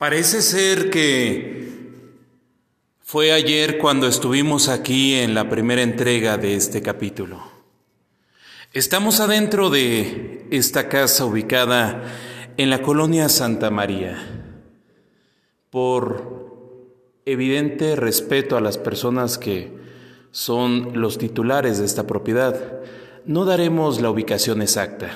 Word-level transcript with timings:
Parece 0.00 0.40
ser 0.40 0.88
que 0.88 1.68
fue 3.00 3.32
ayer 3.32 3.76
cuando 3.76 4.06
estuvimos 4.06 4.70
aquí 4.70 5.12
en 5.16 5.34
la 5.34 5.50
primera 5.50 5.82
entrega 5.82 6.38
de 6.38 6.54
este 6.54 6.80
capítulo. 6.80 7.42
Estamos 8.72 9.20
adentro 9.20 9.68
de 9.68 10.46
esta 10.50 10.88
casa 10.88 11.26
ubicada 11.26 12.02
en 12.56 12.70
la 12.70 12.80
colonia 12.80 13.28
Santa 13.28 13.68
María. 13.70 14.16
Por 15.68 17.20
evidente 17.26 17.94
respeto 17.94 18.56
a 18.56 18.62
las 18.62 18.78
personas 18.78 19.36
que 19.36 19.70
son 20.30 20.98
los 20.98 21.18
titulares 21.18 21.78
de 21.78 21.84
esta 21.84 22.06
propiedad, 22.06 22.80
no 23.26 23.44
daremos 23.44 24.00
la 24.00 24.08
ubicación 24.08 24.62
exacta. 24.62 25.10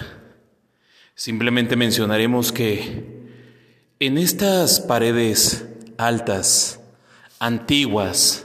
Simplemente 1.14 1.75
mencionaremos 1.75 2.53
que 2.53 3.13
en 4.00 4.18
estas 4.18 4.80
paredes 4.80 5.66
altas, 5.98 6.80
antiguas, 7.38 8.45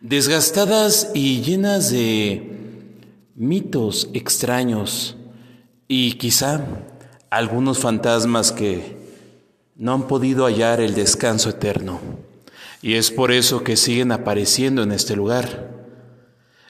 desgastadas 0.00 1.10
y 1.14 1.42
llenas 1.42 1.90
de 1.90 2.56
mitos 3.34 4.08
extraños 4.14 5.16
y 5.88 6.12
quizá 6.14 6.64
algunos 7.30 7.78
fantasmas 7.78 8.52
que 8.52 8.96
no 9.76 9.92
han 9.92 10.08
podido 10.08 10.46
hallar 10.46 10.80
el 10.80 10.94
descanso 10.94 11.50
eterno. 11.50 12.00
Y 12.80 12.94
es 12.94 13.10
por 13.10 13.32
eso 13.32 13.62
que 13.62 13.76
siguen 13.76 14.12
apareciendo 14.12 14.82
en 14.82 14.92
este 14.92 15.16
lugar. 15.16 15.70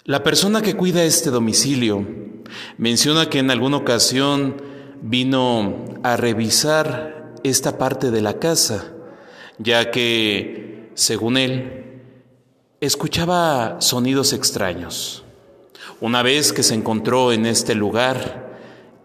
La 0.05 0.23
persona 0.23 0.63
que 0.63 0.75
cuida 0.75 1.05
este 1.05 1.31
domicilio 1.31 2.07
menciona 2.79 3.29
que 3.29 3.39
en 3.39 3.51
alguna 3.51 3.77
ocasión 3.77 4.57
vino 5.03 5.85
a 6.03 6.17
revisar 6.17 7.18
esta 7.45 7.79
parte 7.79 8.11
de 8.11 8.21
la 8.21 8.39
casa, 8.39 8.93
ya 9.59 9.91
que, 9.91 10.91
según 10.95 11.37
él, 11.37 12.03
escuchaba 12.81 13.81
sonidos 13.81 14.33
extraños. 14.33 15.25
Una 16.01 16.23
vez 16.23 16.53
que 16.53 16.63
se 16.63 16.75
encontró 16.75 17.33
en 17.33 17.47
este 17.47 17.75
lugar, 17.75 18.59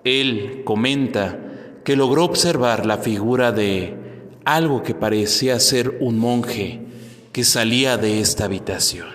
él 0.04 0.62
comenta 0.64 1.40
que 1.84 1.96
logró 1.96 2.24
observar 2.26 2.86
la 2.86 2.98
figura 2.98 3.52
de 3.52 3.98
algo 4.46 4.84
que 4.84 4.94
parecía 4.94 5.60
ser 5.60 5.98
un 6.00 6.20
monje 6.20 6.82
que 7.32 7.44
salía 7.44 7.98
de 7.98 8.20
esta 8.20 8.46
habitación. 8.46 9.10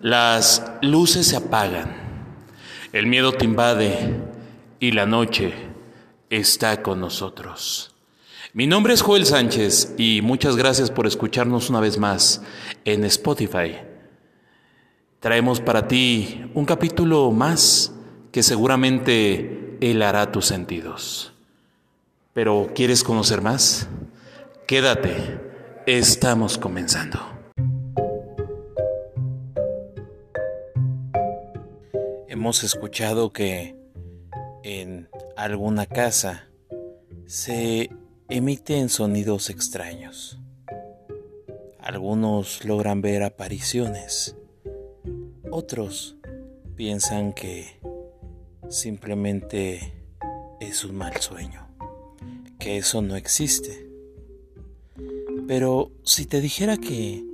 Las 0.00 0.64
luces 0.82 1.28
se 1.28 1.36
apagan, 1.36 1.94
el 2.92 3.06
miedo 3.06 3.32
te 3.32 3.44
invade 3.44 4.16
y 4.80 4.90
la 4.90 5.06
noche 5.06 5.71
está 6.32 6.82
con 6.82 6.98
nosotros. 6.98 7.94
Mi 8.54 8.66
nombre 8.66 8.94
es 8.94 9.02
Joel 9.02 9.26
Sánchez 9.26 9.94
y 9.98 10.22
muchas 10.22 10.56
gracias 10.56 10.90
por 10.90 11.06
escucharnos 11.06 11.68
una 11.68 11.78
vez 11.78 11.98
más 11.98 12.42
en 12.86 13.04
Spotify. 13.04 13.76
Traemos 15.20 15.60
para 15.60 15.86
ti 15.86 16.50
un 16.54 16.64
capítulo 16.64 17.30
más 17.32 17.92
que 18.30 18.42
seguramente 18.42 19.76
helará 19.82 20.32
tus 20.32 20.46
sentidos. 20.46 21.34
Pero 22.32 22.72
¿quieres 22.74 23.04
conocer 23.04 23.42
más? 23.42 23.88
Quédate, 24.66 25.38
estamos 25.86 26.56
comenzando. 26.56 27.20
Hemos 32.26 32.64
escuchado 32.64 33.34
que 33.34 33.76
en 34.62 34.91
alguna 35.36 35.86
casa 35.86 36.48
se 37.26 37.90
emiten 38.28 38.88
sonidos 38.88 39.50
extraños. 39.50 40.38
Algunos 41.78 42.64
logran 42.64 43.00
ver 43.00 43.22
apariciones. 43.22 44.36
Otros 45.50 46.16
piensan 46.76 47.32
que 47.32 47.80
simplemente 48.68 49.92
es 50.60 50.84
un 50.84 50.96
mal 50.96 51.16
sueño, 51.16 51.68
que 52.58 52.78
eso 52.78 53.02
no 53.02 53.16
existe. 53.16 53.88
Pero 55.46 55.90
si 56.04 56.26
te 56.26 56.40
dijera 56.40 56.76
que 56.76 57.24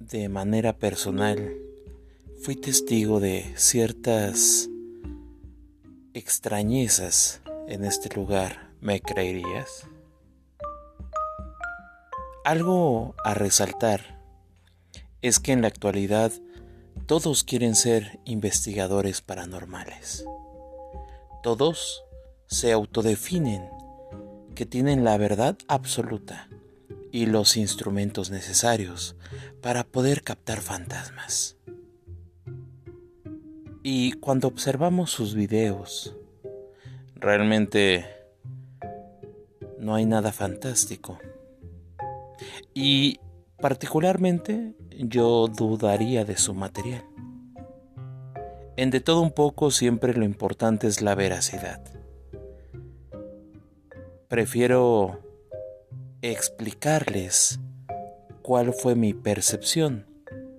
de 0.00 0.28
manera 0.28 0.76
personal 0.76 1.56
fui 2.42 2.56
testigo 2.56 3.20
de 3.20 3.52
ciertas 3.56 4.68
extrañezas 6.14 7.42
en 7.66 7.84
este 7.84 8.14
lugar, 8.14 8.70
¿me 8.80 9.00
creerías? 9.00 9.88
Algo 12.44 13.16
a 13.24 13.34
resaltar 13.34 14.22
es 15.22 15.40
que 15.40 15.50
en 15.50 15.62
la 15.62 15.68
actualidad 15.68 16.30
todos 17.06 17.42
quieren 17.42 17.74
ser 17.74 18.20
investigadores 18.24 19.22
paranormales. 19.22 20.24
Todos 21.42 22.04
se 22.46 22.70
autodefinen 22.70 23.68
que 24.54 24.66
tienen 24.66 25.02
la 25.02 25.16
verdad 25.16 25.58
absoluta 25.66 26.48
y 27.10 27.26
los 27.26 27.56
instrumentos 27.56 28.30
necesarios 28.30 29.16
para 29.60 29.82
poder 29.82 30.22
captar 30.22 30.60
fantasmas. 30.60 31.53
Y 33.86 34.12
cuando 34.12 34.48
observamos 34.48 35.10
sus 35.10 35.34
videos, 35.34 36.16
realmente 37.16 38.06
no 39.78 39.94
hay 39.94 40.06
nada 40.06 40.32
fantástico. 40.32 41.18
Y 42.72 43.20
particularmente 43.60 44.72
yo 44.90 45.48
dudaría 45.48 46.24
de 46.24 46.38
su 46.38 46.54
material. 46.54 47.04
En 48.78 48.88
de 48.88 49.00
todo 49.00 49.20
un 49.20 49.32
poco 49.32 49.70
siempre 49.70 50.14
lo 50.14 50.24
importante 50.24 50.86
es 50.86 51.02
la 51.02 51.14
veracidad. 51.14 51.84
Prefiero 54.28 55.20
explicarles 56.22 57.60
cuál 58.40 58.72
fue 58.72 58.94
mi 58.94 59.12
percepción 59.12 60.06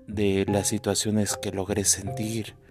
de 0.05 0.45
las 0.47 0.67
situaciones 0.67 1.37
que 1.37 1.49
logré 1.49 1.85
sentir 1.85 2.63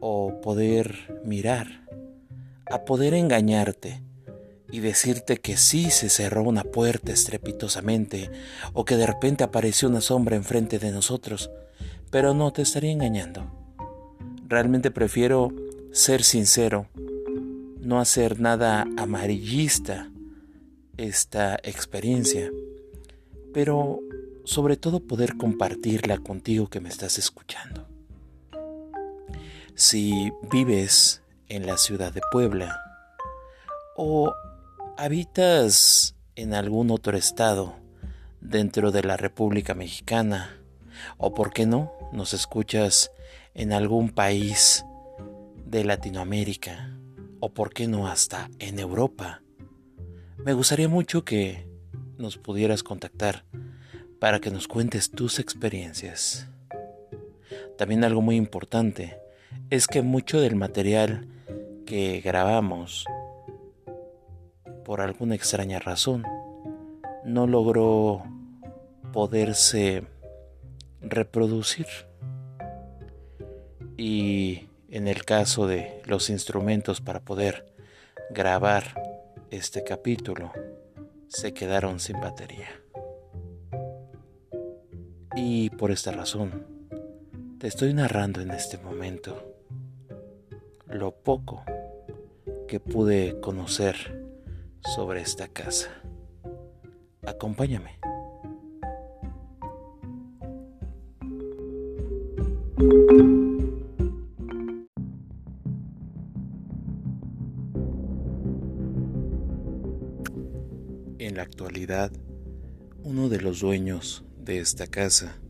o 0.00 0.40
poder 0.40 1.20
mirar, 1.24 1.86
a 2.70 2.84
poder 2.84 3.14
engañarte 3.14 4.02
y 4.70 4.80
decirte 4.80 5.38
que 5.38 5.56
sí 5.56 5.90
se 5.90 6.08
cerró 6.08 6.42
una 6.42 6.62
puerta 6.62 7.12
estrepitosamente 7.12 8.30
o 8.74 8.84
que 8.84 8.96
de 8.96 9.06
repente 9.06 9.44
apareció 9.44 9.88
una 9.88 10.00
sombra 10.00 10.36
enfrente 10.36 10.78
de 10.78 10.92
nosotros, 10.92 11.50
pero 12.10 12.34
no 12.34 12.52
te 12.52 12.62
estaría 12.62 12.92
engañando. 12.92 13.50
Realmente 14.46 14.90
prefiero 14.90 15.52
ser 15.92 16.22
sincero, 16.22 16.86
no 17.80 18.00
hacer 18.00 18.40
nada 18.40 18.86
amarillista 18.96 20.10
esta 20.96 21.56
experiencia, 21.62 22.50
pero 23.54 24.00
sobre 24.44 24.76
todo 24.76 25.00
poder 25.00 25.36
compartirla 25.36 26.18
contigo 26.18 26.68
que 26.68 26.80
me 26.80 26.88
estás 26.88 27.18
escuchando. 27.18 27.87
Si 29.80 30.32
vives 30.50 31.22
en 31.48 31.64
la 31.64 31.78
ciudad 31.78 32.12
de 32.12 32.20
Puebla 32.32 32.82
o 33.94 34.34
habitas 34.96 36.16
en 36.34 36.52
algún 36.52 36.90
otro 36.90 37.16
estado 37.16 37.76
dentro 38.40 38.90
de 38.90 39.04
la 39.04 39.16
República 39.16 39.74
Mexicana 39.74 40.60
o 41.16 41.32
por 41.32 41.52
qué 41.52 41.64
no 41.64 41.92
nos 42.12 42.34
escuchas 42.34 43.12
en 43.54 43.72
algún 43.72 44.10
país 44.10 44.84
de 45.64 45.84
Latinoamérica 45.84 46.98
o 47.38 47.50
por 47.54 47.72
qué 47.72 47.86
no 47.86 48.08
hasta 48.08 48.50
en 48.58 48.80
Europa, 48.80 49.42
me 50.38 50.54
gustaría 50.54 50.88
mucho 50.88 51.24
que 51.24 51.68
nos 52.16 52.36
pudieras 52.36 52.82
contactar 52.82 53.44
para 54.18 54.40
que 54.40 54.50
nos 54.50 54.66
cuentes 54.66 55.12
tus 55.12 55.38
experiencias. 55.38 56.48
También 57.76 58.02
algo 58.02 58.22
muy 58.22 58.34
importante, 58.34 59.27
es 59.70 59.86
que 59.86 60.02
mucho 60.02 60.40
del 60.40 60.56
material 60.56 61.26
que 61.86 62.20
grabamos, 62.20 63.04
por 64.84 65.00
alguna 65.00 65.34
extraña 65.34 65.78
razón, 65.78 66.24
no 67.24 67.46
logró 67.46 68.24
poderse 69.12 70.04
reproducir. 71.00 71.86
Y 73.96 74.68
en 74.90 75.08
el 75.08 75.24
caso 75.24 75.66
de 75.66 76.02
los 76.06 76.30
instrumentos 76.30 77.00
para 77.00 77.20
poder 77.20 77.74
grabar 78.30 79.02
este 79.50 79.84
capítulo, 79.84 80.52
se 81.28 81.52
quedaron 81.52 82.00
sin 82.00 82.20
batería. 82.20 82.68
Y 85.36 85.70
por 85.70 85.90
esta 85.90 86.10
razón, 86.10 86.77
te 87.58 87.66
estoy 87.66 87.92
narrando 87.92 88.40
en 88.40 88.52
este 88.52 88.78
momento 88.78 89.56
lo 90.86 91.10
poco 91.10 91.64
que 92.68 92.78
pude 92.78 93.40
conocer 93.40 93.96
sobre 94.94 95.22
esta 95.22 95.48
casa. 95.48 95.90
Acompáñame. 97.26 97.98
En 111.18 111.34
la 111.34 111.42
actualidad, 111.42 112.12
uno 113.02 113.28
de 113.28 113.40
los 113.40 113.60
dueños 113.60 114.24
de 114.38 114.60
esta 114.60 114.86
casa 114.86 115.40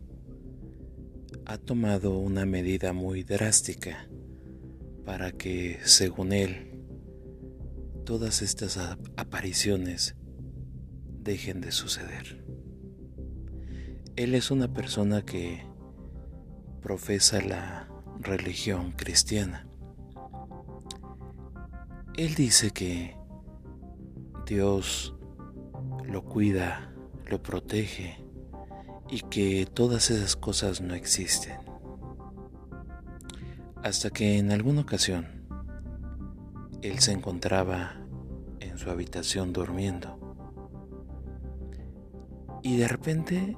ha 1.49 1.57
tomado 1.57 2.19
una 2.19 2.45
medida 2.45 2.93
muy 2.93 3.23
drástica 3.25 4.07
para 5.07 5.33
que, 5.33 5.81
según 5.83 6.33
él, 6.33 6.79
todas 8.05 8.43
estas 8.43 8.79
apariciones 9.17 10.15
dejen 11.23 11.63
de 11.63 11.73
suceder. 11.73 12.45
Él 14.17 14.35
es 14.35 14.51
una 14.51 14.75
persona 14.75 15.23
que 15.23 15.63
profesa 16.83 17.41
la 17.41 17.89
religión 18.21 18.93
cristiana. 18.93 19.67
Él 22.19 22.35
dice 22.35 22.73
que 22.73 23.17
Dios 24.45 25.15
lo 26.05 26.27
cuida, 26.27 26.93
lo 27.25 27.43
protege 27.43 28.28
y 29.09 29.21
que 29.21 29.67
todas 29.67 30.11
esas 30.11 30.37
cosas 30.37 30.81
no 30.81 30.95
existen. 30.95 31.59
Hasta 33.83 34.11
que 34.11 34.39
en 34.39 34.53
alguna 34.53 34.83
ocasión 34.83 35.27
él 36.83 36.99
se 36.99 37.13
encontraba 37.13 37.97
en 38.61 38.79
su 38.79 38.91
habitación 38.91 39.53
durmiendo 39.53 40.19
y 42.63 42.77
de 42.77 42.89
repente 42.89 43.57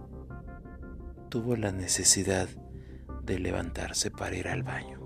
tuvo 1.29 1.57
la 1.57 1.73
necesidad 1.73 2.49
de 3.25 3.39
levantarse 3.39 4.11
para 4.11 4.37
ir 4.37 4.49
al 4.49 4.63
baño. 4.63 5.01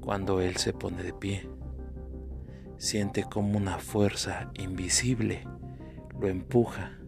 Cuando 0.00 0.40
él 0.40 0.56
se 0.56 0.72
pone 0.72 1.02
de 1.02 1.12
pie, 1.12 1.48
siente 2.76 3.24
como 3.24 3.56
una 3.56 3.78
fuerza 3.78 4.50
invisible 4.54 5.46
lo 6.20 6.28
empuja 6.28 6.98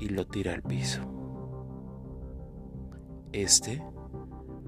y 0.00 0.08
lo 0.08 0.26
tira 0.26 0.54
al 0.54 0.62
piso. 0.62 1.02
Este, 3.32 3.82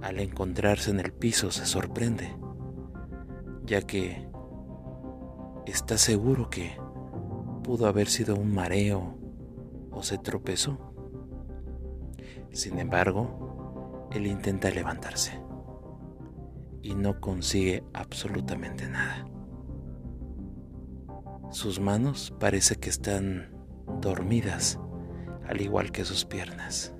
al 0.02 0.20
encontrarse 0.20 0.90
en 0.90 1.00
el 1.00 1.12
piso, 1.12 1.50
se 1.50 1.66
sorprende, 1.66 2.36
ya 3.64 3.82
que 3.82 4.28
está 5.66 5.98
seguro 5.98 6.50
que 6.50 6.78
pudo 7.64 7.86
haber 7.86 8.08
sido 8.08 8.36
un 8.36 8.54
mareo 8.54 9.18
o 9.90 10.02
se 10.02 10.18
tropezó. 10.18 10.94
Sin 12.52 12.78
embargo, 12.78 14.08
él 14.12 14.26
intenta 14.26 14.70
levantarse 14.70 15.40
y 16.82 16.94
no 16.94 17.20
consigue 17.20 17.84
absolutamente 17.94 18.88
nada. 18.88 19.24
Sus 21.50 21.80
manos 21.80 22.34
parece 22.38 22.76
que 22.76 22.90
están 22.90 23.54
dormidas, 24.00 24.78
al 25.52 25.60
igual 25.60 25.92
que 25.92 26.06
sus 26.06 26.24
piernas. 26.24 26.94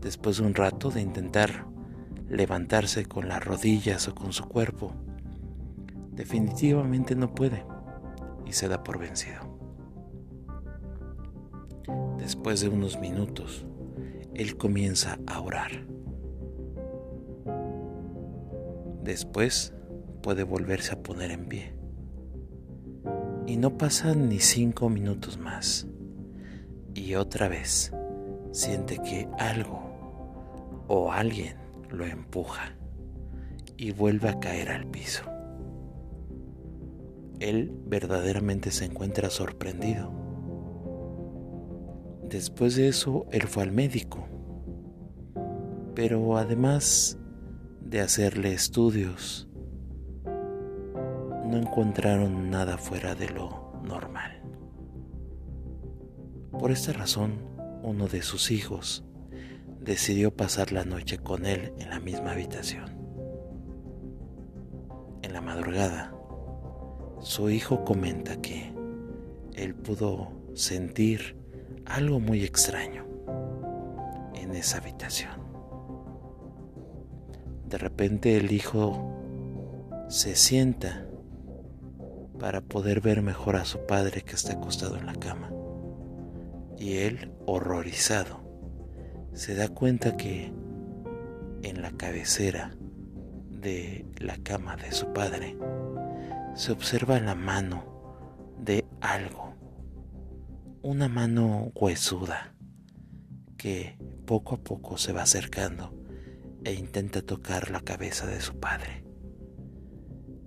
Después 0.00 0.38
de 0.38 0.44
un 0.44 0.54
rato 0.54 0.90
de 0.90 1.00
intentar 1.00 1.66
levantarse 2.28 3.04
con 3.04 3.26
las 3.26 3.44
rodillas 3.44 4.06
o 4.06 4.14
con 4.14 4.32
su 4.32 4.44
cuerpo, 4.44 4.92
definitivamente 6.12 7.16
no 7.16 7.34
puede 7.34 7.64
y 8.46 8.52
se 8.52 8.68
da 8.68 8.84
por 8.84 9.00
vencido. 9.00 9.58
Después 12.16 12.60
de 12.60 12.68
unos 12.68 13.00
minutos, 13.00 13.66
él 14.34 14.56
comienza 14.56 15.18
a 15.26 15.40
orar. 15.40 15.84
Después 19.02 19.74
puede 20.22 20.44
volverse 20.44 20.92
a 20.92 21.02
poner 21.02 21.32
en 21.32 21.46
pie 21.46 21.74
y 23.48 23.56
no 23.56 23.76
pasan 23.76 24.28
ni 24.28 24.38
cinco 24.38 24.88
minutos 24.88 25.38
más. 25.38 25.88
Y 26.98 27.14
otra 27.14 27.46
vez 27.46 27.92
siente 28.50 28.98
que 28.98 29.28
algo 29.38 29.78
o 30.88 31.12
alguien 31.12 31.54
lo 31.90 32.04
empuja 32.04 32.74
y 33.76 33.92
vuelve 33.92 34.28
a 34.28 34.40
caer 34.40 34.70
al 34.70 34.84
piso. 34.84 35.22
Él 37.38 37.72
verdaderamente 37.86 38.72
se 38.72 38.86
encuentra 38.86 39.30
sorprendido. 39.30 40.10
Después 42.28 42.74
de 42.74 42.88
eso, 42.88 43.26
él 43.30 43.42
fue 43.42 43.62
al 43.62 43.70
médico. 43.70 44.26
Pero 45.94 46.36
además 46.36 47.16
de 47.80 48.00
hacerle 48.00 48.52
estudios 48.54 49.48
no 51.46 51.58
encontraron 51.58 52.50
nada 52.50 52.76
fuera 52.76 53.14
de 53.14 53.28
lo 53.28 53.67
Por 56.68 56.76
esta 56.76 56.92
razón, 56.92 57.38
uno 57.82 58.08
de 58.08 58.20
sus 58.20 58.50
hijos 58.50 59.02
decidió 59.80 60.36
pasar 60.36 60.70
la 60.70 60.84
noche 60.84 61.16
con 61.16 61.46
él 61.46 61.72
en 61.78 61.88
la 61.88 61.98
misma 61.98 62.32
habitación. 62.32 62.90
En 65.22 65.32
la 65.32 65.40
madrugada, 65.40 66.14
su 67.20 67.48
hijo 67.48 67.86
comenta 67.86 68.42
que 68.42 68.74
él 69.54 69.74
pudo 69.74 70.30
sentir 70.52 71.38
algo 71.86 72.20
muy 72.20 72.44
extraño 72.44 73.06
en 74.34 74.54
esa 74.54 74.76
habitación. 74.76 75.40
De 77.66 77.78
repente 77.78 78.36
el 78.36 78.52
hijo 78.52 79.16
se 80.10 80.36
sienta 80.36 81.06
para 82.38 82.60
poder 82.60 83.00
ver 83.00 83.22
mejor 83.22 83.56
a 83.56 83.64
su 83.64 83.86
padre 83.86 84.20
que 84.20 84.34
está 84.34 84.52
acostado 84.52 84.98
en 84.98 85.06
la 85.06 85.14
cama. 85.14 85.50
Y 86.78 86.98
él, 86.98 87.32
horrorizado, 87.46 88.40
se 89.32 89.54
da 89.54 89.68
cuenta 89.68 90.16
que 90.16 90.52
en 91.62 91.82
la 91.82 91.90
cabecera 91.92 92.76
de 93.50 94.06
la 94.18 94.36
cama 94.38 94.76
de 94.76 94.92
su 94.92 95.12
padre 95.12 95.56
se 96.54 96.72
observa 96.72 97.18
la 97.20 97.34
mano 97.34 97.84
de 98.58 98.84
algo, 99.00 99.54
una 100.82 101.08
mano 101.08 101.72
huesuda 101.74 102.54
que 103.56 103.98
poco 104.24 104.54
a 104.54 104.58
poco 104.58 104.98
se 104.98 105.12
va 105.12 105.22
acercando 105.22 105.94
e 106.64 106.74
intenta 106.74 107.22
tocar 107.22 107.70
la 107.70 107.80
cabeza 107.80 108.26
de 108.26 108.40
su 108.40 108.58
padre. 108.58 109.04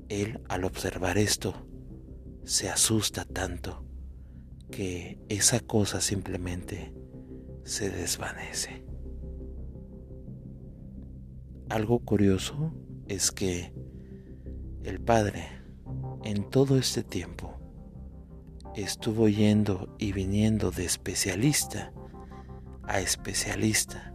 Él, 0.07 0.41
al 0.49 0.65
observar 0.65 1.17
esto, 1.17 1.67
se 2.43 2.69
asusta 2.69 3.25
tanto 3.25 3.85
que 4.71 5.19
esa 5.29 5.59
cosa 5.59 6.01
simplemente 6.01 6.93
se 7.63 7.89
desvanece. 7.91 8.83
Algo 11.69 11.99
curioso 11.99 12.73
es 13.07 13.31
que 13.31 13.73
el 14.83 14.99
padre 14.99 15.45
en 16.23 16.49
todo 16.49 16.77
este 16.77 17.03
tiempo 17.03 17.59
estuvo 18.75 19.27
yendo 19.27 19.95
y 19.99 20.13
viniendo 20.13 20.71
de 20.71 20.85
especialista 20.85 21.93
a 22.83 22.99
especialista 22.99 24.13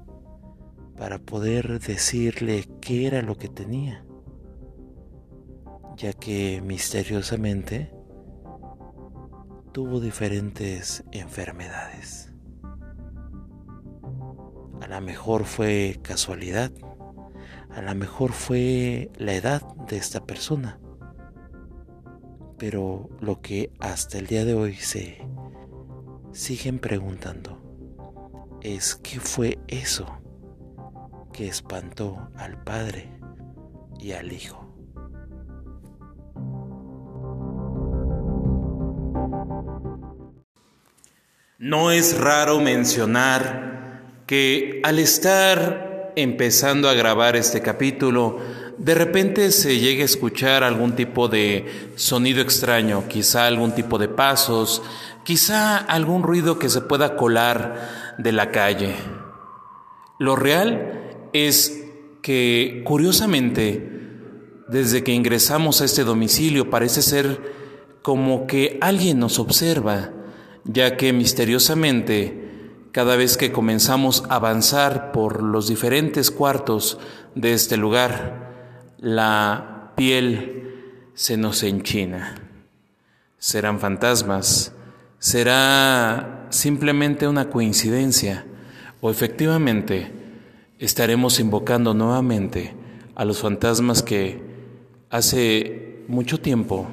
para 0.96 1.18
poder 1.18 1.78
decirle 1.80 2.68
qué 2.80 3.06
era 3.06 3.22
lo 3.22 3.36
que 3.36 3.48
tenía, 3.48 4.04
ya 5.96 6.12
que 6.12 6.62
misteriosamente 6.62 7.95
tuvo 9.76 10.00
diferentes 10.00 11.04
enfermedades. 11.12 12.32
A 14.80 14.86
lo 14.88 15.00
mejor 15.02 15.44
fue 15.44 16.00
casualidad, 16.00 16.72
a 17.68 17.82
lo 17.82 17.94
mejor 17.94 18.32
fue 18.32 19.10
la 19.18 19.34
edad 19.34 19.60
de 19.86 19.98
esta 19.98 20.24
persona, 20.24 20.80
pero 22.56 23.10
lo 23.20 23.42
que 23.42 23.70
hasta 23.78 24.16
el 24.16 24.26
día 24.26 24.46
de 24.46 24.54
hoy 24.54 24.76
se 24.76 25.18
siguen 26.32 26.78
preguntando 26.78 27.60
es 28.62 28.94
qué 28.94 29.20
fue 29.20 29.58
eso 29.68 30.06
que 31.34 31.48
espantó 31.48 32.30
al 32.34 32.64
padre 32.64 33.10
y 34.00 34.12
al 34.12 34.32
hijo. 34.32 34.65
No 41.58 41.90
es 41.90 42.18
raro 42.18 42.60
mencionar 42.60 44.02
que 44.26 44.82
al 44.84 44.98
estar 44.98 46.12
empezando 46.14 46.86
a 46.86 46.92
grabar 46.92 47.34
este 47.34 47.62
capítulo, 47.62 48.38
de 48.76 48.94
repente 48.94 49.50
se 49.52 49.78
llegue 49.78 50.02
a 50.02 50.04
escuchar 50.04 50.62
algún 50.62 50.96
tipo 50.96 51.28
de 51.28 51.92
sonido 51.96 52.42
extraño, 52.42 53.08
quizá 53.08 53.46
algún 53.46 53.72
tipo 53.72 53.96
de 53.96 54.08
pasos, 54.08 54.82
quizá 55.24 55.78
algún 55.78 56.22
ruido 56.22 56.58
que 56.58 56.68
se 56.68 56.82
pueda 56.82 57.16
colar 57.16 58.16
de 58.18 58.32
la 58.32 58.50
calle. 58.50 58.94
Lo 60.18 60.36
real 60.36 61.30
es 61.32 61.84
que, 62.20 62.82
curiosamente, 62.84 64.10
desde 64.68 65.02
que 65.02 65.12
ingresamos 65.12 65.80
a 65.80 65.86
este 65.86 66.04
domicilio 66.04 66.68
parece 66.68 67.00
ser 67.00 67.40
como 68.02 68.46
que 68.46 68.76
alguien 68.82 69.18
nos 69.18 69.38
observa, 69.38 70.10
ya 70.66 70.96
que 70.96 71.12
misteriosamente, 71.12 72.90
cada 72.92 73.16
vez 73.16 73.36
que 73.36 73.52
comenzamos 73.52 74.24
a 74.28 74.36
avanzar 74.36 75.12
por 75.12 75.42
los 75.42 75.68
diferentes 75.68 76.30
cuartos 76.30 76.98
de 77.34 77.52
este 77.52 77.76
lugar, 77.76 78.94
la 78.98 79.92
piel 79.96 81.10
se 81.14 81.36
nos 81.36 81.62
enchina. 81.62 82.34
¿Serán 83.38 83.78
fantasmas? 83.78 84.72
¿Será 85.18 86.46
simplemente 86.50 87.28
una 87.28 87.48
coincidencia? 87.50 88.44
¿O 89.00 89.10
efectivamente 89.10 90.10
estaremos 90.78 91.38
invocando 91.38 91.94
nuevamente 91.94 92.74
a 93.14 93.24
los 93.24 93.38
fantasmas 93.38 94.02
que 94.02 94.40
hace 95.10 96.04
mucho 96.08 96.40
tiempo 96.40 96.88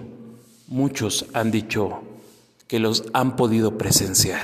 muchos 0.68 1.26
han 1.34 1.52
dicho 1.52 2.03
que 2.74 2.80
los 2.80 3.04
han 3.14 3.36
podido 3.36 3.78
presenciar? 3.78 4.42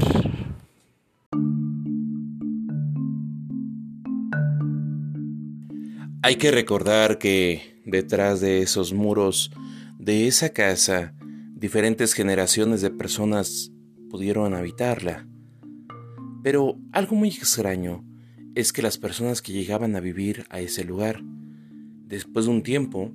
Hay 6.22 6.36
que 6.36 6.52
recordar 6.52 7.18
que 7.18 7.82
detrás 7.88 8.40
de 8.40 8.62
esos 8.62 8.94
muros 8.94 9.50
de 9.98 10.28
esa 10.28 10.50
casa 10.50 11.16
diferentes 11.56 12.14
generaciones 12.14 12.82
de 12.82 12.92
personas 12.92 13.72
pudieron 14.12 14.54
habitarla. 14.54 15.28
Pero 16.44 16.78
algo 16.92 17.16
muy 17.16 17.30
extraño 17.30 18.06
es 18.54 18.72
que 18.72 18.84
las 18.84 19.00
personas 19.00 19.42
que 19.42 19.54
llegaban 19.54 19.96
a 19.96 20.02
vivir 20.02 20.46
a 20.52 20.60
ese 20.60 20.84
lugar, 20.84 21.24
después 22.06 22.46
de 22.46 22.52
un 22.52 22.62
tiempo, 22.62 23.12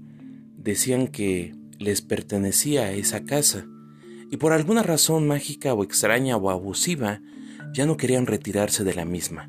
decían 0.57 1.07
que 1.07 1.55
les 1.79 2.03
pertenecía 2.03 2.87
a 2.87 2.91
esa 2.91 3.23
casa, 3.23 3.69
y 4.31 4.37
por 4.37 4.53
alguna 4.53 4.83
razón 4.83 5.27
mágica 5.27 5.75
o 5.75 5.85
extraña 5.85 6.37
o 6.37 6.51
abusiva, 6.51 7.21
ya 7.73 7.87
no 7.87 7.97
querían 7.97 8.27
retirarse 8.27 8.85
de 8.85 8.95
la 8.95 9.05
misma, 9.05 9.49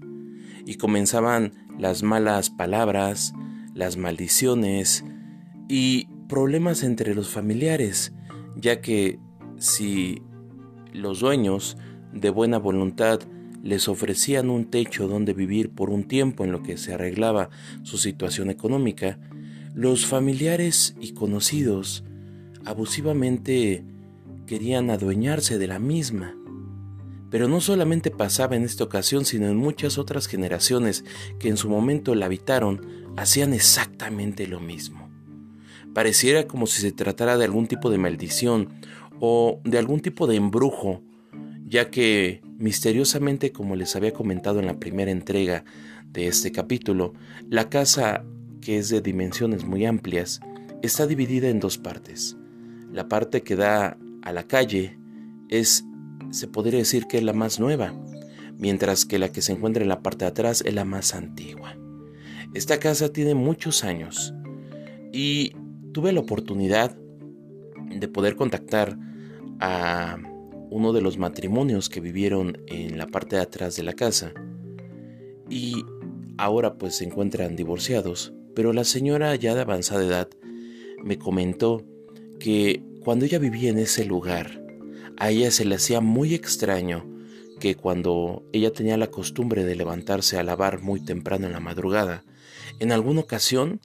y 0.65 0.75
comenzaban 0.75 1.53
las 1.77 2.03
malas 2.03 2.50
palabras, 2.50 3.34
las 3.74 3.98
maldiciones 3.98 5.03
y 5.67 6.08
problemas 6.27 6.84
entre 6.84 7.13
los 7.13 7.29
familiares, 7.29 8.13
ya 8.55 8.82
que 8.82 9.20
si 9.58 10.22
los 10.94 11.20
dueños 11.20 11.77
de 12.13 12.29
buena 12.29 12.58
voluntad 12.58 13.20
les 13.62 13.88
ofrecían 13.88 14.50
un 14.50 14.65
techo 14.65 15.08
donde 15.08 15.34
vivir 15.34 15.72
por 15.72 15.89
un 15.89 16.03
tiempo 16.03 16.44
en 16.44 16.51
lo 16.51 16.62
que 16.62 16.77
se 16.77 16.94
arreglaba 16.94 17.50
su 17.84 17.98
situación 17.98 18.50
económica, 18.50 19.20
los 19.74 20.05
familiares 20.05 20.96
y 21.01 21.13
conocidos 21.13 22.03
abusivamente 22.63 23.84
querían 24.45 24.89
adueñarse 24.89 25.57
de 25.57 25.67
la 25.67 25.79
misma. 25.79 26.35
Pero 27.29 27.47
no 27.47 27.59
solamente 27.59 28.11
pasaba 28.11 28.55
en 28.55 28.63
esta 28.63 28.83
ocasión, 28.83 29.25
sino 29.25 29.47
en 29.47 29.57
muchas 29.57 29.97
otras 29.97 30.27
generaciones 30.27 31.03
que 31.39 31.49
en 31.49 31.57
su 31.57 31.69
momento 31.69 32.15
la 32.15 32.27
habitaron, 32.27 32.81
hacían 33.17 33.53
exactamente 33.53 34.47
lo 34.47 34.59
mismo. 34.59 35.09
Pareciera 35.93 36.47
como 36.47 36.67
si 36.67 36.81
se 36.81 36.91
tratara 36.91 37.37
de 37.37 37.45
algún 37.45 37.67
tipo 37.67 37.89
de 37.89 37.97
maldición 37.97 38.69
o 39.19 39.61
de 39.63 39.77
algún 39.77 40.01
tipo 40.01 40.27
de 40.27 40.35
embrujo, 40.35 41.01
ya 41.65 41.89
que 41.89 42.41
misteriosamente, 42.57 43.51
como 43.51 43.75
les 43.75 43.95
había 43.95 44.13
comentado 44.13 44.59
en 44.59 44.67
la 44.67 44.79
primera 44.79 45.11
entrega 45.11 45.63
de 46.05 46.27
este 46.27 46.51
capítulo, 46.51 47.13
la 47.49 47.69
casa, 47.69 48.23
que 48.61 48.77
es 48.77 48.89
de 48.89 49.01
dimensiones 49.01 49.65
muy 49.65 49.85
amplias, 49.85 50.41
está 50.81 51.07
dividida 51.07 51.49
en 51.49 51.59
dos 51.59 51.77
partes. 51.77 52.37
La 52.91 53.07
parte 53.07 53.41
que 53.41 53.55
da 53.55 53.97
a 54.25 54.34
la 54.34 54.48
calle 54.48 55.00
es, 55.50 55.86
se 56.32 56.48
podría 56.48 56.79
decir 56.79 57.05
que 57.05 57.17
es 57.17 57.24
la 57.24 57.34
más 57.34 57.60
nueva, 57.60 57.94
mientras 58.58 59.05
que 59.05 59.20
la 59.20 59.32
que 59.32 59.41
se 59.41 59.53
encuentra 59.53 59.84
en 59.84 59.89
la 59.89 60.01
parte 60.01 60.25
de 60.25 60.29
atrás 60.32 60.62
es 60.65 60.74
la 60.74 60.84
más 60.84 61.15
antigua. 61.15 61.77
Esta 62.53 62.79
casa 62.79 63.10
tiene 63.10 63.36
muchos 63.36 63.84
años 63.84 64.34
y 65.13 65.53
tuve 65.94 66.12
la 66.12 66.22
oportunidad 66.22 66.98
de 67.89 68.08
poder 68.08 68.36
contactar 68.36 68.98
a 69.60 70.17
uno 70.70 70.91
de 70.91 71.01
los 71.01 71.17
matrimonios 71.17 71.89
que 71.89 72.01
vivieron 72.01 72.58
en 72.67 72.98
la 72.98 73.08
parte 73.08 73.38
de 73.38 73.44
atrás 73.44 73.75
de 73.75 73.84
la 73.84 73.94
casa 73.94 74.34
y 75.50 75.86
ahora 76.38 76.77
pues 76.77 76.96
se 76.96 77.05
encuentran 77.05 77.55
divorciados, 77.55 78.34
pero 78.55 78.74
la 78.74 78.84
señora 78.84 79.36
ya 79.36 79.53
de 79.53 79.62
avanzada 79.62 80.03
edad 80.03 80.29
me 81.03 81.17
comentó 81.17 81.86
que 82.39 82.84
cuando 83.05 83.25
ella 83.25 83.38
vivía 83.38 83.69
en 83.69 83.77
ese 83.77 84.03
lugar, 84.03 84.59
a 85.17 85.29
ella 85.29 85.51
se 85.51 85.63
le 85.63 85.75
hacía 85.75 86.01
muy 86.01 86.33
extraño 86.33 87.05
que 87.59 87.75
cuando 87.75 88.43
ella 88.51 88.74
tenía 88.74 88.97
la 88.97 89.12
costumbre 89.12 89.63
de 89.63 89.75
levantarse 89.75 90.39
a 90.39 90.43
lavar 90.43 90.81
muy 90.81 91.00
temprano 91.00 91.45
en 91.45 91.53
la 91.53 91.59
madrugada, 91.59 92.25
en 92.79 92.91
alguna 92.91 93.21
ocasión 93.21 93.79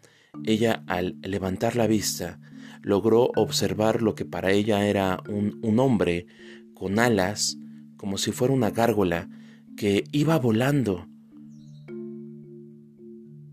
ella, 0.47 0.83
al 0.87 1.19
levantar 1.21 1.77
la 1.77 1.87
vista, 1.87 2.41
logró 2.81 3.31
observar 3.37 4.01
lo 4.01 4.15
que 4.15 4.25
para 4.25 4.53
ella 4.53 4.87
era 4.87 5.23
un, 5.29 5.79
hombre 5.79 6.27
con 6.73 6.99
alas, 6.99 7.59
como 7.99 8.17
si 8.17 8.33
fuera 8.33 8.55
una 8.55 8.71
gárgola, 8.71 9.29
que 9.77 10.05
iba 10.13 10.39
volando. 10.39 11.09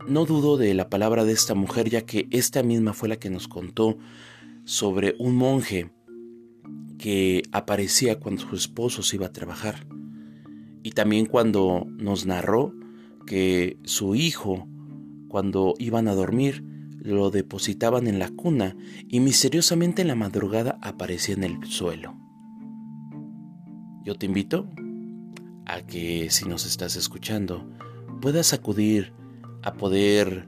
No 0.08 0.26
dudo 0.26 0.56
de 0.56 0.74
la 0.74 0.88
palabra 0.88 1.26
de 1.26 1.34
esta 1.34 1.56
mujer, 1.56 1.90
ya 1.90 2.04
que 2.04 2.26
esta 2.32 2.64
misma 2.64 2.94
fue 2.94 3.10
la 3.10 3.18
que 3.18 3.30
nos 3.30 3.50
contó 3.50 3.98
sobre 4.68 5.16
un 5.18 5.38
monje 5.38 5.90
que 6.98 7.44
aparecía 7.54 8.20
cuando 8.20 8.42
su 8.42 8.54
esposo 8.54 9.02
se 9.02 9.16
iba 9.16 9.28
a 9.28 9.32
trabajar. 9.32 9.88
Y 10.84 10.92
también 10.92 11.26
cuando 11.26 11.88
nos 11.98 12.26
narró 12.26 12.74
que 13.26 13.78
su 13.86 14.16
hijo, 14.16 14.68
cuando 15.30 15.74
iban 15.80 16.10
a 16.10 16.16
dormir, 16.16 16.66
lo 17.00 17.32
depositaban 17.32 18.08
en 18.08 18.20
la 18.20 18.28
cuna 18.28 18.76
y 19.08 19.22
misteriosamente 19.22 20.02
en 20.02 20.10
la 20.10 20.16
madrugada 20.16 20.78
aparecía 20.82 21.36
en 21.36 21.46
el 21.46 21.64
suelo. 21.68 22.18
Yo 24.04 24.16
te 24.16 24.26
invito 24.26 24.70
a 25.66 25.80
que 25.80 26.30
si 26.30 26.44
nos 26.44 26.66
estás 26.66 26.98
escuchando 26.98 27.66
puedas 28.20 28.52
acudir 28.52 29.14
a 29.64 29.76
poder 29.76 30.46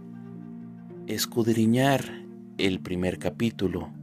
escudriñar 1.07 2.27
el 2.57 2.81
primer 2.81 3.17
capítulo 3.17 3.97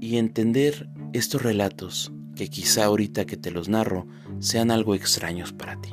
y 0.00 0.16
entender 0.16 0.88
estos 1.12 1.42
relatos 1.42 2.12
que 2.34 2.48
quizá 2.48 2.86
ahorita 2.86 3.26
que 3.26 3.36
te 3.36 3.50
los 3.50 3.68
narro 3.68 4.06
sean 4.38 4.70
algo 4.70 4.94
extraños 4.94 5.52
para 5.52 5.80
ti. 5.80 5.90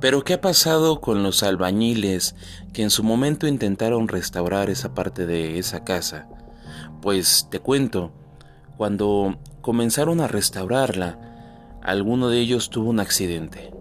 Pero 0.00 0.24
¿qué 0.24 0.34
ha 0.34 0.40
pasado 0.40 1.02
con 1.02 1.22
los 1.22 1.42
albañiles 1.42 2.34
que 2.72 2.82
en 2.82 2.90
su 2.90 3.04
momento 3.04 3.46
intentaron 3.46 4.08
restaurar 4.08 4.70
esa 4.70 4.94
parte 4.94 5.26
de 5.26 5.58
esa 5.58 5.84
casa? 5.84 6.26
Pues 7.02 7.48
te 7.50 7.60
cuento, 7.60 8.12
cuando 8.78 9.38
comenzaron 9.60 10.20
a 10.20 10.26
restaurarla, 10.26 11.29
alguno 11.82 12.28
de 12.28 12.38
ellos 12.38 12.70
tuvo 12.70 12.90
un 12.90 13.00
accidente. 13.00 13.72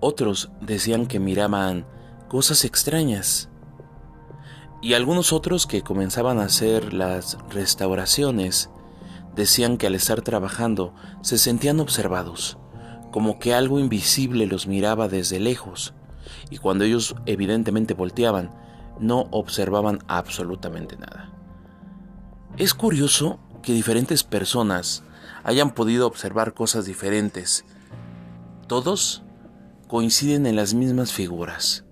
Otros 0.00 0.50
decían 0.60 1.06
que 1.06 1.20
miraban 1.20 1.86
cosas 2.28 2.64
extrañas. 2.64 3.48
Y 4.80 4.94
algunos 4.94 5.32
otros 5.32 5.66
que 5.66 5.82
comenzaban 5.82 6.38
a 6.38 6.44
hacer 6.44 6.92
las 6.92 7.38
restauraciones 7.50 8.70
decían 9.36 9.76
que 9.78 9.86
al 9.86 9.94
estar 9.94 10.22
trabajando 10.22 10.94
se 11.22 11.38
sentían 11.38 11.80
observados 11.80 12.58
como 13.12 13.38
que 13.38 13.54
algo 13.54 13.78
invisible 13.78 14.46
los 14.46 14.66
miraba 14.66 15.06
desde 15.06 15.38
lejos, 15.38 15.94
y 16.50 16.56
cuando 16.56 16.84
ellos 16.84 17.14
evidentemente 17.26 17.94
volteaban, 17.94 18.50
no 18.98 19.28
observaban 19.30 20.00
absolutamente 20.08 20.96
nada. 20.96 21.30
Es 22.56 22.74
curioso 22.74 23.38
que 23.62 23.72
diferentes 23.72 24.24
personas 24.24 25.04
hayan 25.44 25.72
podido 25.72 26.06
observar 26.06 26.54
cosas 26.54 26.86
diferentes. 26.86 27.64
Todos 28.66 29.22
coinciden 29.88 30.46
en 30.46 30.56
las 30.56 30.74
mismas 30.74 31.12
figuras. 31.12 31.84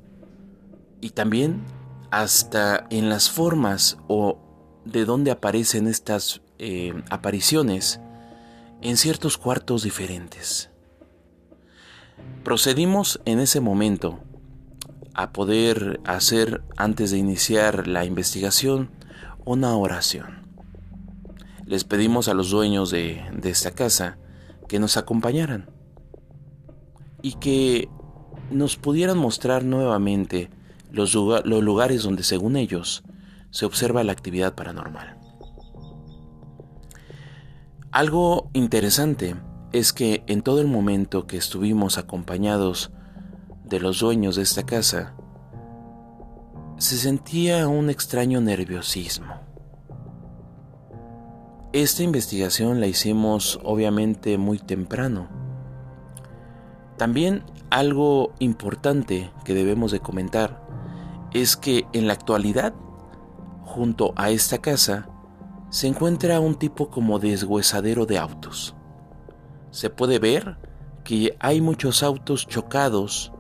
Y 1.01 1.11
también 1.11 1.63
hasta 2.11 2.87
en 2.91 3.09
las 3.09 3.31
formas 3.31 3.99
o 4.09 4.39
de 4.85 5.05
dónde 5.05 5.31
aparecen 5.31 5.87
estas 5.87 6.43
eh, 6.59 6.95
apariciones 7.11 8.01
en 8.83 8.97
ciertos 8.97 9.37
cuartos 9.37 9.83
diferentes. 9.83 10.71
Procedimos 12.45 13.21
en 13.25 13.41
ese 13.41 13.61
momento 13.61 14.21
a 15.15 15.33
poder 15.33 16.01
hacer, 16.05 16.63
antes 16.77 17.11
de 17.11 17.19
iniciar 17.19 17.87
la 17.87 18.05
investigación, 18.05 18.91
una 19.45 19.77
oración. 19.77 20.40
Les 21.71 21.85
pedimos 21.85 22.27
a 22.27 22.35
los 22.35 22.51
dueños 22.51 22.91
de, 22.91 23.23
esta 23.45 23.71
casa 23.71 24.19
que 24.67 24.81
nos 24.81 24.97
acompañaran 24.97 25.71
y 27.23 27.35
que 27.35 27.89
nos 28.51 28.77
pudieran 28.77 29.17
mostrar 29.17 29.63
nuevamente 29.65 30.51
los, 30.91 31.15
lugares 31.15 32.03
donde 32.03 32.25
según 32.25 32.57
ellos 32.57 33.05
se 33.53 33.67
observa 33.67 34.03
la 34.03 34.11
actividad 34.11 34.57
paranormal. 34.57 35.17
Algo 37.93 38.51
interesante 38.53 39.37
es 39.71 39.93
que 39.93 40.25
en 40.27 40.43
todo 40.43 40.61
el 40.61 40.67
momento 40.67 41.29
que 41.29 41.37
estuvimos 41.37 41.99
acompañados 41.99 42.91
de 43.63 43.79
los 43.79 44.01
dueños 44.01 44.35
de 44.35 44.43
esta 44.43 44.67
casa, 44.67 45.15
se 46.79 46.97
sentía 46.97 47.69
un 47.69 47.91
extraño 47.91 48.41
nerviosismo. 48.41 49.50
Esta 51.73 52.03
investigación 52.03 52.81
la 52.81 52.89
hicimos 52.89 53.61
obviamente 53.63 54.39
muy 54.39 54.59
temprano. 54.59 55.29
También 56.97 57.45
algo 57.71 58.33
importante 58.41 59.31
que 59.45 59.55
debemos 59.55 59.93
de 59.93 60.01
comentar 60.01 60.67
es 61.33 61.57
que 61.57 61.87
en 61.93 62.09
la 62.09 62.15
actualidad, 62.15 62.75
junto 63.63 64.13
a 64.17 64.31
esta 64.31 64.59
casa, 64.59 65.09
se 65.69 65.87
encuentra 65.87 66.41
un 66.41 66.57
tipo 66.57 66.91
como 66.91 67.21
deshuesadero 67.21 68.05
de 68.05 68.19
autos. 68.19 68.75
Se 69.71 69.91
puede 69.91 70.19
ver 70.19 70.57
que 71.05 71.37
hay 71.39 71.61
muchos 71.61 72.03
autos 72.03 72.49
chocados, 72.49 73.33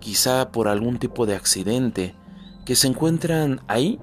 quizá 0.00 0.50
por 0.50 0.66
algún 0.66 0.98
tipo 0.98 1.26
de 1.26 1.36
accidente, 1.36 2.16
que 2.64 2.74
se 2.74 2.88
encuentran 2.88 3.60
ahí. 3.68 4.00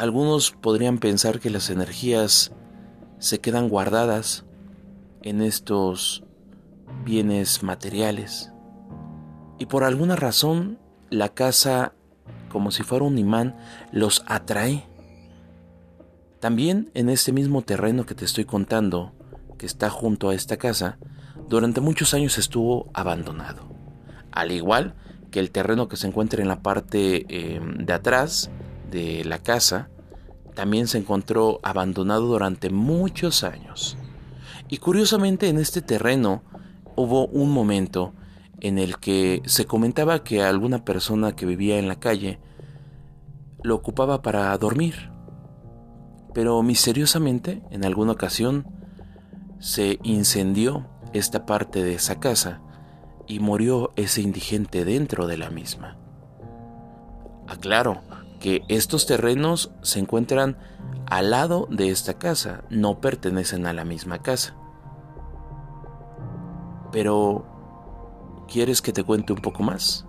Algunos 0.00 0.52
podrían 0.52 0.96
pensar 0.96 1.40
que 1.40 1.50
las 1.50 1.68
energías 1.68 2.52
se 3.18 3.38
quedan 3.38 3.68
guardadas 3.68 4.46
en 5.20 5.42
estos 5.42 6.24
bienes 7.04 7.62
materiales 7.62 8.50
y 9.58 9.66
por 9.66 9.84
alguna 9.84 10.16
razón 10.16 10.78
la 11.10 11.28
casa 11.28 11.92
como 12.48 12.70
si 12.70 12.82
fuera 12.82 13.04
un 13.04 13.18
imán, 13.18 13.58
los 13.92 14.24
atrae. 14.26 14.86
También 16.40 16.90
en 16.94 17.10
este 17.10 17.30
mismo 17.30 17.60
terreno 17.60 18.06
que 18.06 18.14
te 18.14 18.24
estoy 18.24 18.46
contando, 18.46 19.12
que 19.58 19.66
está 19.66 19.90
junto 19.90 20.30
a 20.30 20.34
esta 20.34 20.56
casa, 20.56 20.96
durante 21.46 21.82
muchos 21.82 22.14
años 22.14 22.38
estuvo 22.38 22.88
abandonado. 22.94 23.68
Al 24.32 24.50
igual 24.50 24.94
que 25.30 25.40
el 25.40 25.50
terreno 25.50 25.88
que 25.88 25.98
se 25.98 26.06
encuentra 26.06 26.40
en 26.40 26.48
la 26.48 26.62
parte 26.62 27.26
em, 27.28 27.84
de 27.84 27.92
atrás 27.92 28.50
de 28.90 29.24
la 29.24 29.38
casa, 29.38 29.88
también 30.54 30.88
se 30.88 30.98
encontró 30.98 31.60
abandonado 31.62 32.26
durante 32.26 32.70
muchos 32.70 33.44
años. 33.44 33.96
Y 34.68 34.78
curiosamente 34.78 35.48
en 35.48 35.58
este 35.58 35.82
terreno 35.82 36.42
hubo 36.96 37.26
un 37.26 37.50
momento 37.50 38.12
en 38.60 38.78
el 38.78 38.98
que 38.98 39.42
se 39.46 39.64
comentaba 39.64 40.22
que 40.22 40.42
alguna 40.42 40.84
persona 40.84 41.34
que 41.34 41.46
vivía 41.46 41.78
en 41.78 41.88
la 41.88 41.98
calle 41.98 42.38
lo 43.62 43.74
ocupaba 43.74 44.22
para 44.22 44.56
dormir. 44.58 45.10
Pero 46.34 46.62
misteriosamente, 46.62 47.62
en 47.70 47.84
alguna 47.84 48.12
ocasión, 48.12 48.66
se 49.58 49.98
incendió 50.02 50.88
esta 51.12 51.46
parte 51.46 51.82
de 51.82 51.94
esa 51.94 52.20
casa 52.20 52.60
y 53.26 53.40
murió 53.40 53.92
ese 53.96 54.22
indigente 54.22 54.84
dentro 54.84 55.26
de 55.26 55.38
la 55.38 55.50
misma. 55.50 55.96
Aclaro 57.48 58.02
que 58.40 58.64
estos 58.66 59.06
terrenos 59.06 59.70
se 59.82 60.00
encuentran 60.00 60.58
al 61.06 61.30
lado 61.30 61.68
de 61.70 61.90
esta 61.90 62.14
casa, 62.14 62.64
no 62.70 63.00
pertenecen 63.00 63.66
a 63.66 63.72
la 63.72 63.84
misma 63.84 64.22
casa. 64.22 64.56
Pero 66.90 67.50
¿Quieres 68.50 68.82
que 68.82 68.92
te 68.92 69.04
cuente 69.04 69.32
un 69.32 69.40
poco 69.40 69.62
más 69.62 70.04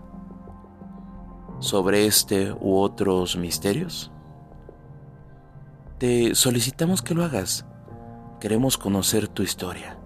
sobre 1.60 2.08
este 2.08 2.52
u 2.52 2.80
otros 2.80 3.38
misterios? 3.38 4.12
Te 6.00 6.34
solicitamos 6.34 7.04
que 7.04 7.14
lo 7.14 7.24
hagas. 7.24 7.68
Queremos 8.40 8.80
conocer 8.80 9.28
tu 9.28 9.44
historia. 9.44 10.00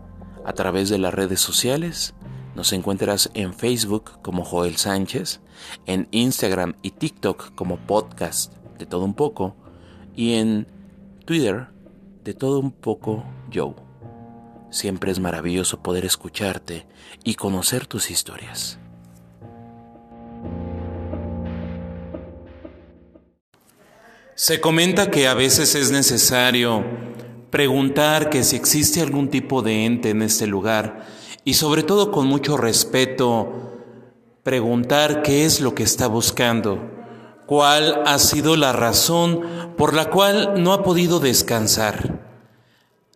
A 0.43 0.51
través 0.51 0.89
de 0.89 0.97
las 0.97 1.13
redes 1.13 1.39
sociales 1.39 2.13
nos 2.55 2.71
encuentras 2.73 3.29
en 3.33 3.53
Facebook 3.53 4.21
como 4.21 4.43
Joel 4.43 4.77
Sánchez, 4.77 5.41
en 5.85 6.07
Instagram 6.11 6.75
y 6.81 6.91
TikTok 6.91 7.53
como 7.53 7.77
podcast 7.77 8.53
de 8.79 8.85
todo 8.85 9.03
un 9.03 9.13
poco 9.13 9.55
y 10.15 10.35
en 10.35 10.67
Twitter 11.25 11.67
de 12.23 12.33
todo 12.33 12.59
un 12.59 12.71
poco 12.71 13.25
Joe. 13.53 13.75
Siempre 14.71 15.11
es 15.11 15.19
maravilloso 15.19 15.81
poder 15.81 16.05
escucharte 16.05 16.87
y 17.23 17.35
conocer 17.35 17.87
tus 17.87 18.09
historias. 18.09 18.79
Se 24.33 24.59
comenta 24.59 25.09
que 25.11 25.27
a 25.27 25.33
veces 25.33 25.75
es 25.75 25.91
necesario 25.91 26.83
preguntar 27.49 28.29
que 28.29 28.43
si 28.43 28.57
existe 28.57 29.01
algún 29.01 29.29
tipo 29.29 29.61
de 29.61 29.85
ente 29.85 30.09
en 30.09 30.21
este 30.21 30.45
lugar 30.45 31.05
y 31.45 31.53
sobre 31.53 31.83
todo 31.83 32.11
con 32.11 32.27
mucho 32.27 32.57
respeto 32.57 33.71
preguntar 34.43 35.21
qué 35.21 35.45
es 35.45 35.61
lo 35.61 35.73
que 35.75 35.83
está 35.83 36.07
buscando, 36.07 36.91
cuál 37.45 38.01
ha 38.05 38.17
sido 38.19 38.57
la 38.57 38.73
razón 38.73 39.41
por 39.77 39.93
la 39.93 40.09
cual 40.09 40.61
no 40.61 40.73
ha 40.73 40.83
podido 40.83 41.19
descansar. 41.19 42.25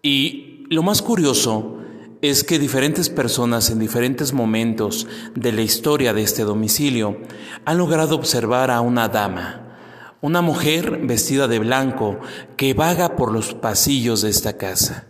Y 0.01 0.63
lo 0.69 0.83
más 0.83 1.01
curioso 1.01 1.77
es 2.21 2.43
que 2.43 2.59
diferentes 2.59 3.09
personas 3.09 3.71
en 3.71 3.79
diferentes 3.79 4.31
momentos 4.31 5.07
de 5.35 5.51
la 5.51 5.61
historia 5.61 6.13
de 6.13 6.21
este 6.21 6.43
domicilio 6.43 7.17
han 7.65 7.77
logrado 7.77 8.15
observar 8.15 8.69
a 8.69 8.81
una 8.81 9.07
dama, 9.07 9.77
una 10.21 10.41
mujer 10.41 10.99
vestida 11.03 11.47
de 11.47 11.59
blanco 11.59 12.19
que 12.57 12.75
vaga 12.75 13.15
por 13.15 13.31
los 13.31 13.55
pasillos 13.55 14.21
de 14.21 14.29
esta 14.29 14.57
casa. 14.57 15.07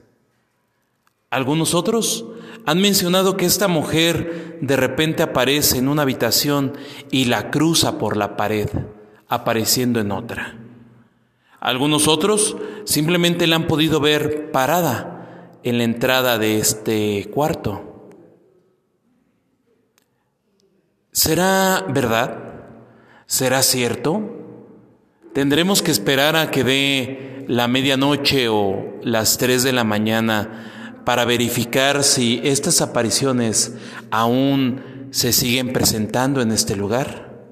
Algunos 1.31 1.73
otros 1.73 2.25
han 2.65 2.81
mencionado 2.81 3.37
que 3.37 3.45
esta 3.45 3.67
mujer 3.67 4.57
de 4.61 4.75
repente 4.75 5.23
aparece 5.23 5.77
en 5.77 5.87
una 5.87 6.03
habitación 6.03 6.73
y 7.11 7.25
la 7.25 7.51
cruza 7.51 7.97
por 7.97 8.17
la 8.17 8.37
pared, 8.37 8.69
apareciendo 9.27 9.99
en 9.99 10.11
otra. 10.11 10.55
Algunos 11.59 12.07
otros 12.07 12.57
simplemente 12.85 13.47
la 13.47 13.57
han 13.57 13.67
podido 13.67 13.99
ver 13.99 14.51
parada 14.51 15.57
en 15.63 15.77
la 15.77 15.83
entrada 15.83 16.37
de 16.37 16.57
este 16.57 17.29
cuarto. 17.33 18.11
¿Será 21.11 21.85
verdad? 21.89 22.37
¿Será 23.25 23.61
cierto? 23.61 24.21
¿Tendremos 25.33 25.81
que 25.81 25.91
esperar 25.91 26.35
a 26.35 26.49
que 26.49 26.63
dé 26.63 27.45
la 27.47 27.67
medianoche 27.67 28.47
o 28.47 28.99
las 29.03 29.37
3 29.37 29.63
de 29.63 29.73
la 29.73 29.83
mañana 29.83 30.78
para 31.09 31.25
verificar 31.25 32.03
si 32.03 32.39
estas 32.43 32.81
apariciones 32.81 33.75
aún 34.11 35.07
se 35.09 35.33
siguen 35.33 35.73
presentando 35.73 36.39
en 36.39 36.51
este 36.51 36.75
lugar? 36.75 37.47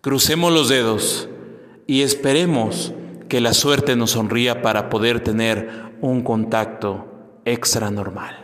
Crucemos 0.00 0.54
los 0.54 0.70
dedos 0.70 1.28
y 1.86 2.00
esperemos 2.00 2.94
que 3.28 3.42
la 3.42 3.52
suerte 3.52 3.94
nos 3.94 4.12
sonría 4.12 4.62
para 4.62 4.88
poder 4.88 5.20
tener 5.20 5.92
un 6.00 6.22
contacto 6.22 7.42
extra 7.44 7.90
normal. 7.90 8.42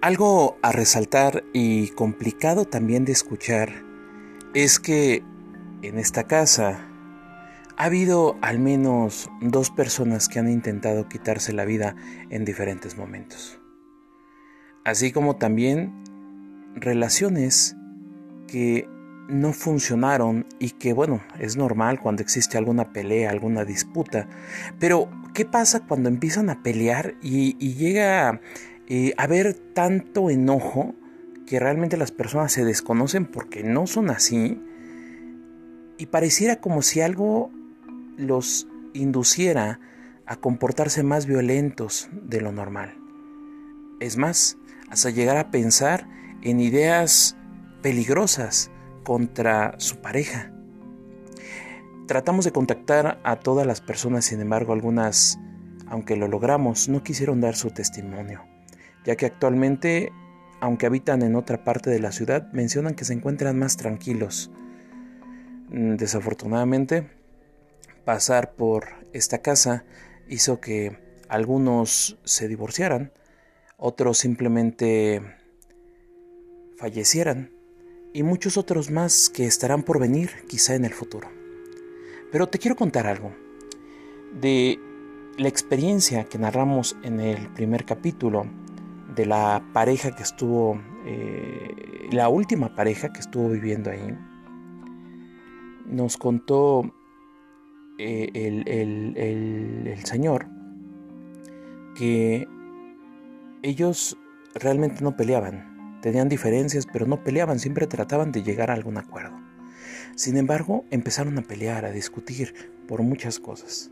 Algo 0.00 0.58
a 0.62 0.72
resaltar 0.72 1.44
y 1.52 1.90
complicado 1.90 2.64
también 2.64 3.04
de 3.04 3.12
escuchar 3.12 3.83
es 4.54 4.78
que 4.78 5.24
en 5.82 5.98
esta 5.98 6.24
casa 6.24 6.88
ha 7.76 7.84
habido 7.84 8.36
al 8.40 8.60
menos 8.60 9.28
dos 9.40 9.70
personas 9.70 10.28
que 10.28 10.38
han 10.38 10.48
intentado 10.48 11.08
quitarse 11.08 11.52
la 11.52 11.64
vida 11.64 11.96
en 12.30 12.44
diferentes 12.44 12.96
momentos. 12.96 13.58
Así 14.84 15.10
como 15.10 15.36
también 15.36 15.92
relaciones 16.76 17.76
que 18.46 18.88
no 19.28 19.52
funcionaron 19.52 20.46
y 20.60 20.70
que 20.70 20.92
bueno, 20.92 21.20
es 21.40 21.56
normal 21.56 21.98
cuando 21.98 22.22
existe 22.22 22.56
alguna 22.56 22.92
pelea, 22.92 23.30
alguna 23.30 23.64
disputa, 23.64 24.28
pero 24.78 25.10
¿qué 25.32 25.44
pasa 25.44 25.84
cuando 25.84 26.08
empiezan 26.08 26.48
a 26.48 26.62
pelear 26.62 27.14
y, 27.22 27.54
llega 27.74 28.40
eh, 28.86 29.14
a 29.16 29.22
haber 29.24 29.54
tanto 29.54 30.30
enojo 30.30 30.94
que 31.46 31.60
realmente 31.60 31.96
las 31.96 32.12
personas 32.12 32.52
se 32.52 32.64
desconocen 32.64 33.26
porque 33.26 33.62
no 33.62 33.86
son 33.86 34.10
así 34.10 34.60
y 35.98 36.06
pareciera 36.06 36.56
como 36.56 36.82
si 36.82 37.00
algo 37.00 37.50
los 38.16 38.66
induciera 38.92 39.80
a 40.26 40.36
comportarse 40.36 41.02
más 41.02 41.26
violentos 41.26 42.08
de 42.12 42.40
lo 42.40 42.52
normal. 42.52 42.96
Es 44.00 44.16
más, 44.16 44.56
hasta 44.88 45.10
llegar 45.10 45.36
a 45.36 45.50
pensar 45.50 46.08
en 46.42 46.60
ideas 46.60 47.36
peligrosas 47.82 48.70
contra 49.02 49.74
su 49.78 49.98
pareja. 49.98 50.52
Tratamos 52.06 52.44
de 52.44 52.52
contactar 52.52 53.20
a 53.24 53.36
todas 53.36 53.66
las 53.66 53.80
personas, 53.80 54.26
sin 54.26 54.40
embargo 54.40 54.72
algunas, 54.72 55.38
aunque 55.86 56.16
lo 56.16 56.28
logramos, 56.28 56.88
no 56.88 57.02
quisieron 57.02 57.40
dar 57.40 57.56
su 57.56 57.70
testimonio, 57.70 58.42
ya 59.04 59.16
que 59.16 59.26
actualmente, 59.26 60.12
aunque 60.60 60.86
habitan 60.86 61.22
en 61.22 61.36
otra 61.36 61.64
parte 61.64 61.90
de 61.90 62.00
la 62.00 62.12
ciudad, 62.12 62.50
mencionan 62.52 62.94
que 62.94 63.04
se 63.04 63.12
encuentran 63.12 63.58
más 63.58 63.76
tranquilos. 63.76 64.50
Mm, 65.68 65.96
desafortunadamente, 65.96 67.08
pasar 68.04 68.52
por 68.52 68.88
esta 69.12 69.38
casa 69.38 69.84
hizo 70.28 70.60
que 70.60 70.98
algunos 71.28 72.18
se 72.24 72.48
divorciaran, 72.48 73.12
otros 73.76 74.18
simplemente 74.18 75.20
fallecieran 76.76 77.50
y 78.12 78.22
muchos 78.22 78.56
otros 78.56 78.90
más 78.90 79.28
que 79.28 79.46
estarán 79.46 79.82
por 79.82 79.98
venir 79.98 80.30
quizá 80.48 80.74
en 80.74 80.84
el 80.84 80.92
futuro. 80.92 81.28
Pero 82.30 82.48
te 82.48 82.58
quiero 82.58 82.76
contar 82.76 83.06
algo 83.06 83.32
de 84.40 84.78
la 85.36 85.48
experiencia 85.48 86.24
que 86.24 86.38
narramos 86.38 86.96
en 87.02 87.20
el 87.20 87.48
primer 87.52 87.84
capítulo 87.84 88.46
de 89.14 89.26
la 89.26 89.62
pareja 89.72 90.14
que 90.14 90.22
estuvo, 90.22 90.80
eh, 91.04 92.08
la 92.12 92.28
última 92.28 92.74
pareja 92.74 93.12
que 93.12 93.20
estuvo 93.20 93.48
viviendo 93.48 93.90
ahí. 93.90 94.16
Nos 95.86 96.16
contó 96.16 96.94
eh, 97.98 98.30
el, 98.34 100.04
Señor 100.04 100.46
que 101.94 102.48
ellos 103.62 104.18
realmente 104.54 105.02
no 105.02 105.16
peleaban, 105.16 106.00
tenían 106.02 106.28
diferencias, 106.28 106.86
pero 106.92 107.06
no 107.06 107.22
peleaban, 107.22 107.60
siempre 107.60 107.86
trataban 107.86 108.32
de 108.32 108.42
llegar 108.42 108.70
a 108.70 108.74
algún 108.74 108.98
acuerdo. 108.98 109.38
Sin 110.16 110.36
embargo, 110.36 110.84
empezaron 110.90 111.38
a 111.38 111.42
pelear, 111.42 111.84
a 111.84 111.92
discutir 111.92 112.54
por 112.88 113.02
muchas 113.02 113.38
cosas, 113.38 113.90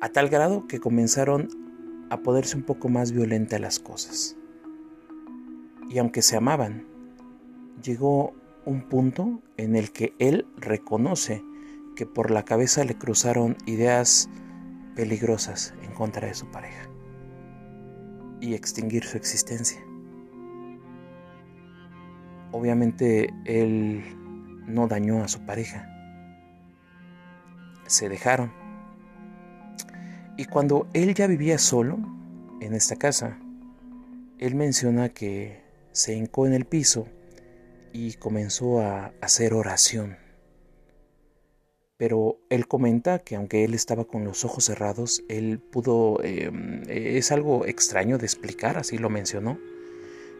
a 0.00 0.10
tal 0.10 0.28
grado 0.28 0.66
que 0.66 0.80
comenzaron 0.80 1.67
a 2.10 2.18
poderse 2.18 2.56
un 2.56 2.62
poco 2.62 2.88
más 2.88 3.12
violentas 3.12 3.60
las 3.60 3.78
cosas. 3.78 4.36
Y 5.88 5.98
aunque 5.98 6.22
se 6.22 6.36
amaban, 6.36 6.86
llegó 7.82 8.34
un 8.64 8.82
punto 8.82 9.40
en 9.56 9.76
el 9.76 9.92
que 9.92 10.14
él 10.18 10.46
reconoce 10.56 11.42
que 11.96 12.06
por 12.06 12.30
la 12.30 12.44
cabeza 12.44 12.84
le 12.84 12.96
cruzaron 12.96 13.56
ideas 13.66 14.28
peligrosas 14.94 15.74
en 15.82 15.92
contra 15.92 16.28
de 16.28 16.34
su 16.34 16.50
pareja 16.50 16.88
y 18.40 18.54
extinguir 18.54 19.04
su 19.04 19.16
existencia. 19.16 19.80
Obviamente 22.52 23.28
él 23.44 24.02
no 24.66 24.86
dañó 24.86 25.22
a 25.22 25.28
su 25.28 25.44
pareja. 25.44 25.88
Se 27.86 28.08
dejaron. 28.08 28.67
Y 30.38 30.44
cuando 30.44 30.86
él 30.94 31.14
ya 31.14 31.26
vivía 31.26 31.58
solo 31.58 31.98
en 32.60 32.72
esta 32.72 32.94
casa, 32.94 33.40
él 34.38 34.54
menciona 34.54 35.08
que 35.08 35.60
se 35.90 36.14
hincó 36.14 36.46
en 36.46 36.52
el 36.52 36.64
piso 36.64 37.08
y 37.92 38.14
comenzó 38.14 38.80
a 38.80 39.12
hacer 39.20 39.52
oración. 39.52 40.16
Pero 41.96 42.38
él 42.50 42.68
comenta 42.68 43.18
que 43.18 43.34
aunque 43.34 43.64
él 43.64 43.74
estaba 43.74 44.04
con 44.04 44.22
los 44.22 44.44
ojos 44.44 44.66
cerrados, 44.66 45.24
él 45.28 45.58
pudo, 45.58 46.22
em, 46.22 46.84
es 46.86 47.32
algo 47.32 47.66
extraño 47.66 48.16
de 48.16 48.26
explicar, 48.26 48.78
así 48.78 48.96
lo 48.96 49.10
mencionó, 49.10 49.58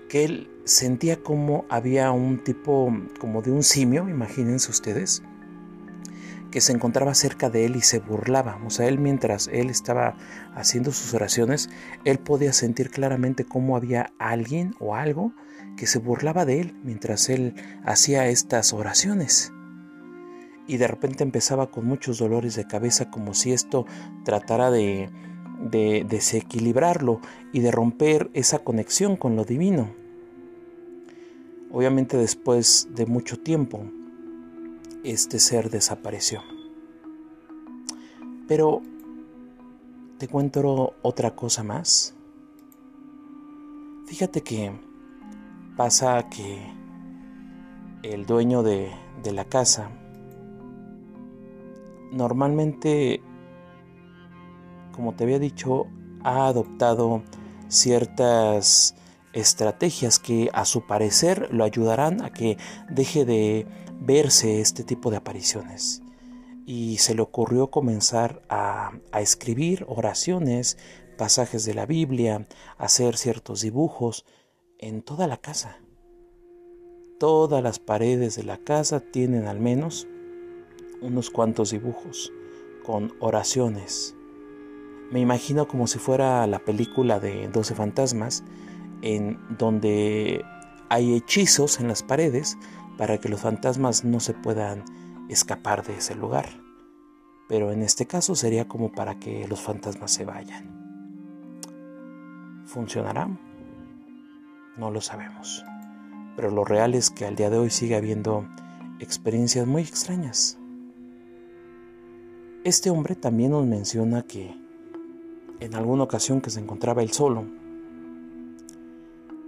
que 0.09 0.25
él 0.25 0.49
sentía 0.63 1.17
como 1.17 1.65
había 1.71 2.13
un 2.13 2.45
tipo, 2.45 2.97
como 3.19 3.43
de 3.43 3.51
un 3.51 3.65
simio, 3.65 4.09
imagínense 4.09 4.71
ustedes, 4.71 5.25
que 6.51 6.61
se 6.61 6.73
encontraba 6.73 7.15
cerca 7.15 7.51
de 7.51 7.67
él 7.67 7.77
y 7.77 7.81
se 7.81 7.99
burlaba. 7.99 8.61
O 8.65 8.71
sea, 8.71 8.89
él 8.89 8.99
mientras 8.99 9.49
él 9.53 9.71
estaba 9.71 10.17
haciendo 10.55 10.93
sus 10.93 11.15
oraciones, 11.15 11.69
él 12.05 12.19
podía 12.19 12.53
sentir 12.53 12.91
claramente 12.91 13.45
cómo 13.45 13.77
había 13.77 14.13
alguien 14.19 14.75
o 14.81 14.95
algo 14.95 15.33
que 15.77 15.87
se 15.87 15.99
burlaba 15.99 16.45
de 16.45 16.61
él 16.61 16.75
mientras 16.83 17.29
él 17.29 17.55
hacía 17.85 18.27
estas 18.29 18.73
oraciones 18.73 19.53
y 20.69 20.77
de 20.77 20.87
repente 20.87 21.25
empezaba 21.25 21.71
con 21.71 21.87
muchos 21.87 22.19
dolores 22.19 22.55
de 22.55 22.67
cabeza 22.67 23.11
como 23.11 23.35
si 23.35 23.53
esto 23.53 23.87
tratara 24.23 24.71
de, 24.71 25.09
de 25.61 26.07
desequilibrarlo 26.09 27.21
y 27.53 27.61
de 27.61 27.73
romper 27.73 28.31
esa 28.35 28.61
conexión 28.61 29.17
con 29.17 29.35
lo 29.35 29.45
divino. 29.45 29.89
Obviamente 31.73 32.17
después 32.17 32.89
de 32.95 33.07
mucho 33.07 33.39
tiempo, 33.39 33.91
este 35.05 35.39
ser 35.39 35.71
desapareció. 35.71 36.43
Pero 38.47 38.83
te 40.19 40.29
cuento 40.29 40.95
otra 41.03 41.35
cosa 41.35 41.63
más. 41.63 42.15
Fíjate 44.07 44.43
que 44.43 44.73
pasa 45.77 46.29
que 46.29 46.59
el 48.03 48.27
dueño 48.27 48.63
de, 48.63 48.91
de 49.23 49.33
la 49.33 49.45
casa 49.45 49.91
normalmente, 52.13 53.21
como 54.93 55.15
te 55.15 55.25
había 55.25 55.39
dicho, 55.39 55.87
ha 56.25 56.47
adoptado 56.47 57.23
ciertas 57.69 58.95
estrategias 59.33 60.19
que 60.19 60.51
a 60.53 60.65
su 60.65 60.87
parecer 60.87 61.49
lo 61.53 61.65
ayudarán 61.65 62.23
a 62.23 62.31
que 62.33 62.57
deje 62.91 63.25
de 63.25 63.67
verse 64.01 64.61
este 64.61 64.85
tipo 64.85 65.11
de 65.11 65.19
apariciones. 65.19 66.03
Y 66.67 66.99
se 66.99 67.15
le 67.15 67.23
ocurrió 67.23 67.71
comenzar 67.71 68.43
a, 68.49 68.93
escribir 69.19 69.85
oraciones, 69.89 70.77
pasajes 71.17 71.65
de 71.65 71.75
la 71.75 71.87
Biblia, 71.87 72.47
hacer 72.77 73.17
ciertos 73.17 73.63
dibujos 73.63 74.25
en 74.79 75.03
toda 75.03 75.27
la 75.27 75.39
casa. 75.39 75.79
Todas 77.19 77.63
las 77.63 77.79
paredes 77.79 78.37
de 78.37 78.45
la 78.45 78.59
casa 78.59 79.01
tienen 79.01 79.47
al 79.47 79.59
menos 79.59 80.07
unos 81.01 81.31
cuantos 81.31 81.71
dibujos 81.71 82.33
con 82.85 83.15
oraciones. 83.21 84.15
Me 85.11 85.21
imagino 85.21 85.67
como 85.67 85.87
si 85.87 85.99
fuera 85.99 86.47
la 86.47 86.59
película 86.59 87.19
de 87.19 87.49
12 87.49 87.75
fantasmas, 87.75 88.45
en 89.03 89.39
donde 89.57 90.45
hay 90.91 91.15
hechizos 91.15 91.81
en 91.81 91.89
las 91.89 92.03
paredes 92.03 92.57
para 92.99 93.19
que 93.19 93.31
los 93.31 93.41
fantasmas 93.41 94.05
no 94.05 94.21
se 94.21 94.35
puedan 94.35 94.85
escapar 95.31 95.87
de 95.87 95.97
ese 95.97 96.15
lugar. 96.15 96.47
Pero 97.49 97.73
en 97.73 97.83
este 97.83 98.07
caso 98.07 98.35
sería 98.35 98.69
como 98.69 98.93
para 98.93 99.19
que 99.19 99.49
los 99.49 99.63
fantasmas 99.63 100.11
se 100.11 100.27
vayan. 100.27 100.77
¿Funcionará? 102.67 103.31
No 104.77 104.91
lo 104.91 105.01
sabemos. 105.01 105.65
Pero 106.37 106.51
lo 106.51 106.65
real 106.65 106.95
es 106.95 107.09
que 107.09 107.25
al 107.25 107.37
día 107.37 107.49
de 107.49 107.59
hoy 107.59 107.71
sigue 107.71 107.97
habiendo 107.97 108.47
experiencias 108.99 109.67
muy 109.67 109.83
extrañas. 109.83 110.59
Este 112.65 112.91
hombre 112.91 113.15
también 113.15 113.53
nos 113.53 113.65
menciona 113.65 114.23
que 114.23 114.55
en 115.61 115.75
alguna 115.75 116.03
ocasión 116.03 116.41
que 116.41 116.51
se 116.51 116.61
encontraba 116.61 117.03
él 117.03 117.13
solo, 117.13 117.47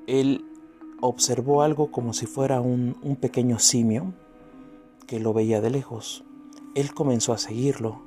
él 0.07 0.45
observó 1.01 1.63
algo 1.63 1.91
como 1.91 2.13
si 2.13 2.27
fuera 2.27 2.61
un, 2.61 2.95
pequeño 3.21 3.59
simio 3.59 4.13
que 5.07 5.21
lo 5.21 5.33
veía 5.33 5.61
de 5.61 5.71
lejos. 5.71 6.25
Él 6.75 6.95
comenzó 6.95 7.33
a 7.33 7.39
seguirlo 7.39 8.03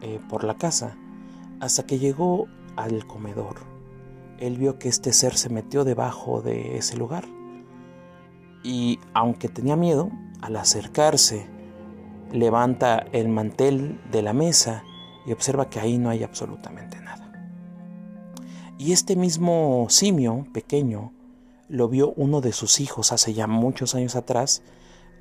eh, 0.00 0.20
por 0.28 0.44
la 0.44 0.56
casa 0.56 0.96
hasta 1.60 1.86
que 1.86 1.98
llegó 1.98 2.46
al 2.76 3.06
comedor. 3.06 3.56
Él 4.38 4.58
vio 4.58 4.78
que 4.78 4.88
este 4.88 5.12
ser 5.12 5.36
se 5.36 5.48
metió 5.48 5.84
debajo 5.84 6.42
de 6.42 6.76
ese 6.76 6.96
lugar 6.96 7.24
y 8.64 8.98
aunque 9.12 9.48
tenía 9.48 9.76
miedo, 9.76 10.10
al 10.40 10.56
acercarse 10.56 11.46
levanta 12.32 13.06
el 13.12 13.28
mantel 13.28 14.00
de 14.10 14.22
la 14.22 14.32
mesa 14.32 14.82
y 15.26 15.32
observa 15.32 15.68
que 15.70 15.78
ahí 15.78 15.98
no 15.98 16.10
hay 16.10 16.24
absolutamente 16.24 17.00
nada. 17.00 17.30
Y 18.78 18.92
este 18.92 19.16
mismo 19.16 19.86
simio 19.88 20.46
pequeño 20.52 21.12
lo 21.68 21.88
vio 21.88 22.12
uno 22.16 22.40
de 22.40 22.52
sus 22.52 22.80
hijos 22.80 23.12
hace 23.12 23.34
ya 23.34 23.46
muchos 23.46 23.94
años 23.94 24.16
atrás, 24.16 24.62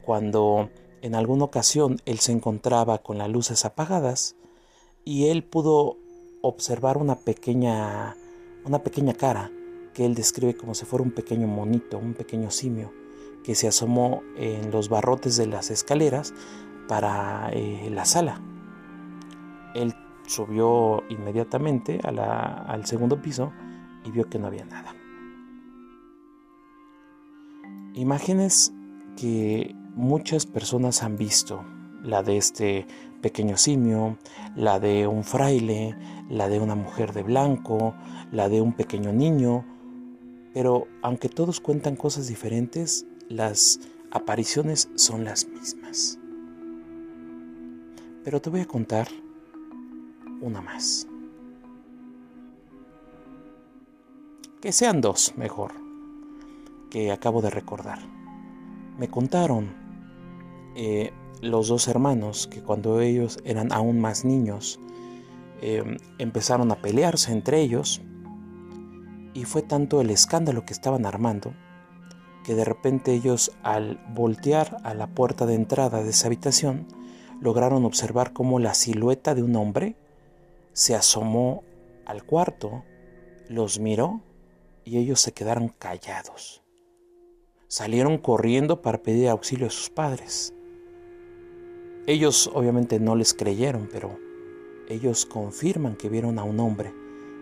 cuando 0.03 0.69
en 1.01 1.15
alguna 1.15 1.45
ocasión 1.45 1.97
él 2.05 2.19
se 2.19 2.31
encontraba 2.31 2.99
con 2.99 3.17
las 3.17 3.29
luces 3.29 3.65
apagadas 3.65 4.35
y 5.05 5.27
él 5.27 5.43
pudo 5.43 5.97
observar 6.41 6.97
una 6.97 7.15
pequeña 7.15 8.15
una 8.65 8.79
pequeña 8.79 9.13
cara 9.13 9.51
que 9.93 10.05
él 10.05 10.15
describe 10.15 10.55
como 10.55 10.73
si 10.73 10.85
fuera 10.85 11.03
un 11.03 11.11
pequeño 11.11 11.47
monito, 11.47 11.97
un 11.97 12.13
pequeño 12.13 12.49
simio, 12.49 12.91
que 13.43 13.55
se 13.55 13.67
asomó 13.67 14.23
en 14.37 14.71
los 14.71 14.89
barrotes 14.89 15.37
de 15.37 15.45
las 15.45 15.69
escaleras 15.69 16.33
para 16.87 17.49
eh, 17.51 17.89
la 17.91 18.05
sala. 18.05 18.41
Él 19.75 19.93
subió 20.25 21.03
inmediatamente 21.09 21.99
al 22.03 22.85
segundo 22.85 23.21
piso 23.21 23.51
y 24.05 24.11
vio 24.11 24.29
que 24.29 24.39
no 24.39 24.47
había 24.47 24.65
nada. 24.65 24.95
Imágenes 27.95 28.73
que 29.15 29.75
muchas 29.93 30.47
personas 30.47 31.03
han 31.03 31.15
visto, 31.15 31.63
la 32.01 32.23
de 32.23 32.37
este 32.37 32.87
pequeño 33.21 33.55
simio, 33.55 34.17
la 34.55 34.79
de 34.79 35.05
un 35.05 35.23
fraile, 35.23 35.95
la 36.27 36.49
de 36.49 36.59
una 36.59 36.73
mujer 36.73 37.13
de 37.13 37.21
blanco, 37.21 37.93
la 38.31 38.49
de 38.49 38.61
un 38.61 38.73
pequeño 38.73 39.13
niño, 39.13 39.63
pero 40.55 40.87
aunque 41.03 41.29
todos 41.29 41.59
cuentan 41.59 41.95
cosas 41.95 42.27
diferentes, 42.27 43.05
las 43.29 43.79
apariciones 44.09 44.89
son 44.95 45.23
las 45.23 45.47
mismas. 45.47 46.17
Pero 48.23 48.41
te 48.41 48.49
voy 48.49 48.61
a 48.61 48.65
contar 48.65 49.07
una 50.41 50.61
más. 50.61 51.07
Que 54.59 54.71
sean 54.71 54.99
dos, 54.99 55.33
mejor, 55.37 55.82
que 56.93 57.11
acabo 57.11 57.41
de 57.41 57.49
recordar. 57.49 57.97
Me 58.99 59.07
contaron 59.07 59.73
eh, 60.75 61.11
los 61.41 61.67
dos 61.67 61.87
hermanos 61.87 62.45
que 62.45 62.61
cuando 62.61 63.01
ellos 63.01 63.39
eran 63.43 63.73
aún 63.73 63.99
más 63.99 64.25
niños, 64.25 64.79
em, 65.59 65.97
empezaron 66.19 66.71
a 66.71 66.75
pelearse 66.75 67.31
entre 67.31 67.61
ellos 67.61 67.99
y 69.33 69.45
fue 69.45 69.63
tanto 69.63 70.01
el 70.01 70.11
escándalo 70.11 70.67
que 70.67 70.73
estaban 70.73 71.07
armando 71.07 71.55
que 72.43 72.53
de 72.53 72.63
repente 72.63 73.11
ellos 73.11 73.51
al 73.63 73.99
voltear 74.13 74.77
a 74.83 74.93
la 74.93 75.07
puerta 75.07 75.47
de 75.47 75.55
entrada 75.55 76.03
de 76.03 76.11
esa 76.11 76.27
habitación 76.27 76.85
lograron 77.41 77.85
observar 77.85 78.33
cómo 78.33 78.59
la 78.59 78.75
silueta 78.75 79.33
de 79.33 79.41
un 79.41 79.55
hombre 79.55 79.95
se 80.73 80.93
asomó 80.93 81.63
al 82.05 82.23
cuarto, 82.23 82.83
los 83.49 83.79
miró 83.79 84.21
y 84.85 84.99
ellos 84.99 85.21
se 85.21 85.31
quedaron 85.31 85.69
callados. 85.69 86.62
Salieron 87.73 88.19
corriendo 88.19 88.83
para 88.83 89.01
pedir 89.01 89.29
auxilio 89.29 89.65
a 89.65 89.71
sus 89.71 89.89
padres. 89.89 90.53
Ellos 92.05 92.51
obviamente 92.53 92.99
no 92.99 93.15
les 93.15 93.33
creyeron, 93.33 93.89
pero 93.91 94.19
ellos 94.89 95.25
confirman 95.25 95.95
que 95.95 96.07
vieron 96.07 96.37
a 96.37 96.43
un 96.43 96.59
hombre 96.59 96.93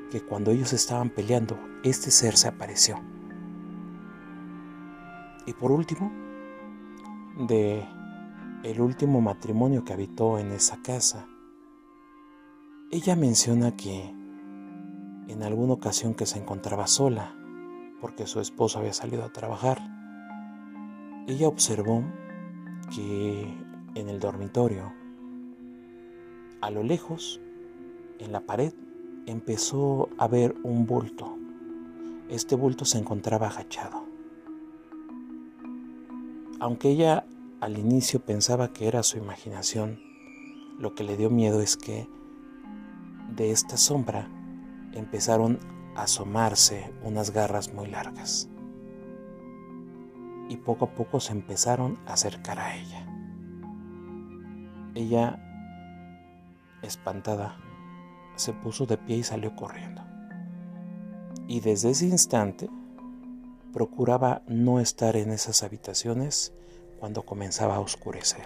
que 0.10 0.22
cuando 0.22 0.52
ellos 0.52 0.72
estaban 0.72 1.10
peleando, 1.10 1.60
este 1.84 2.12
ser 2.12 2.38
se 2.38 2.48
apareció. 2.48 2.96
Y 5.48 5.52
por 5.52 5.70
último, 5.70 6.14
de 7.50 7.86
el 8.64 8.80
último 8.80 9.20
matrimonio 9.20 9.84
que 9.84 9.92
habitó 9.92 10.40
en 10.40 10.54
esa 10.54 10.82
casa, 10.82 11.28
ella 12.90 13.18
menciona 13.18 13.76
que 13.76 14.16
en 15.28 15.44
alguna 15.44 15.74
ocasión 15.74 16.14
que 16.14 16.26
se 16.26 16.40
encontraba 16.40 16.88
sola, 16.88 17.36
porque 18.00 18.28
su 18.28 18.40
esposo 18.40 18.80
había 18.80 18.94
salido 18.94 19.26
a 19.26 19.34
trabajar, 19.34 20.00
ella 21.28 21.48
observó 21.48 22.04
que 22.94 23.54
en 23.96 24.10
el 24.10 24.20
dormitorio, 24.20 24.92
a 26.62 26.70
lo 26.72 26.84
lejos, 26.84 27.40
en 28.20 28.32
la 28.32 28.42
pared, 28.42 28.74
empezó 29.26 30.10
a 30.18 30.28
ver 30.28 30.56
un 30.64 30.86
bulto. 30.86 31.38
Este 32.30 32.56
bulto 32.56 32.86
se 32.86 32.98
encontraba 32.98 33.48
agachado. 33.48 34.06
Aunque 36.60 36.90
ella 36.90 37.26
al 37.60 37.78
inicio 37.78 38.20
pensaba 38.20 38.74
que 38.74 38.88
era 38.88 39.04
su 39.04 39.18
imaginación, 39.18 40.00
lo 40.80 40.96
que 40.96 41.04
le 41.04 41.18
dio 41.18 41.30
miedo 41.30 41.62
es 41.62 41.78
que 41.78 42.08
de 43.36 43.52
esta 43.52 43.78
sombra 43.78 44.30
empezaron 44.94 45.60
a 45.96 46.04
asomarse 46.04 46.94
unas 47.04 47.32
garras 47.32 47.74
muy 47.74 47.88
largas. 47.88 48.51
Y 50.52 50.58
poco 50.58 50.84
a 50.84 50.96
poco 50.96 51.22
se 51.22 51.32
empezaron 51.32 51.98
a 52.06 52.12
acercar 52.12 52.60
a 52.60 52.76
ella. 52.76 53.08
Ella, 54.96 55.40
espantada, 56.82 57.58
se 58.36 58.52
puso 58.52 58.86
de 58.86 58.98
pie 58.98 59.16
y 59.16 59.24
salió 59.24 59.56
corriendo. 59.56 60.04
Y 61.48 61.62
desde 61.62 61.92
ese 61.92 62.06
instante 62.08 62.70
procuraba 63.72 64.42
no 64.46 64.82
estar 64.82 65.16
en 65.16 65.32
esas 65.32 65.64
habitaciones 65.64 66.52
cuando 67.00 67.24
comenzaba 67.24 67.78
a 67.78 67.80
oscurecer. 67.80 68.44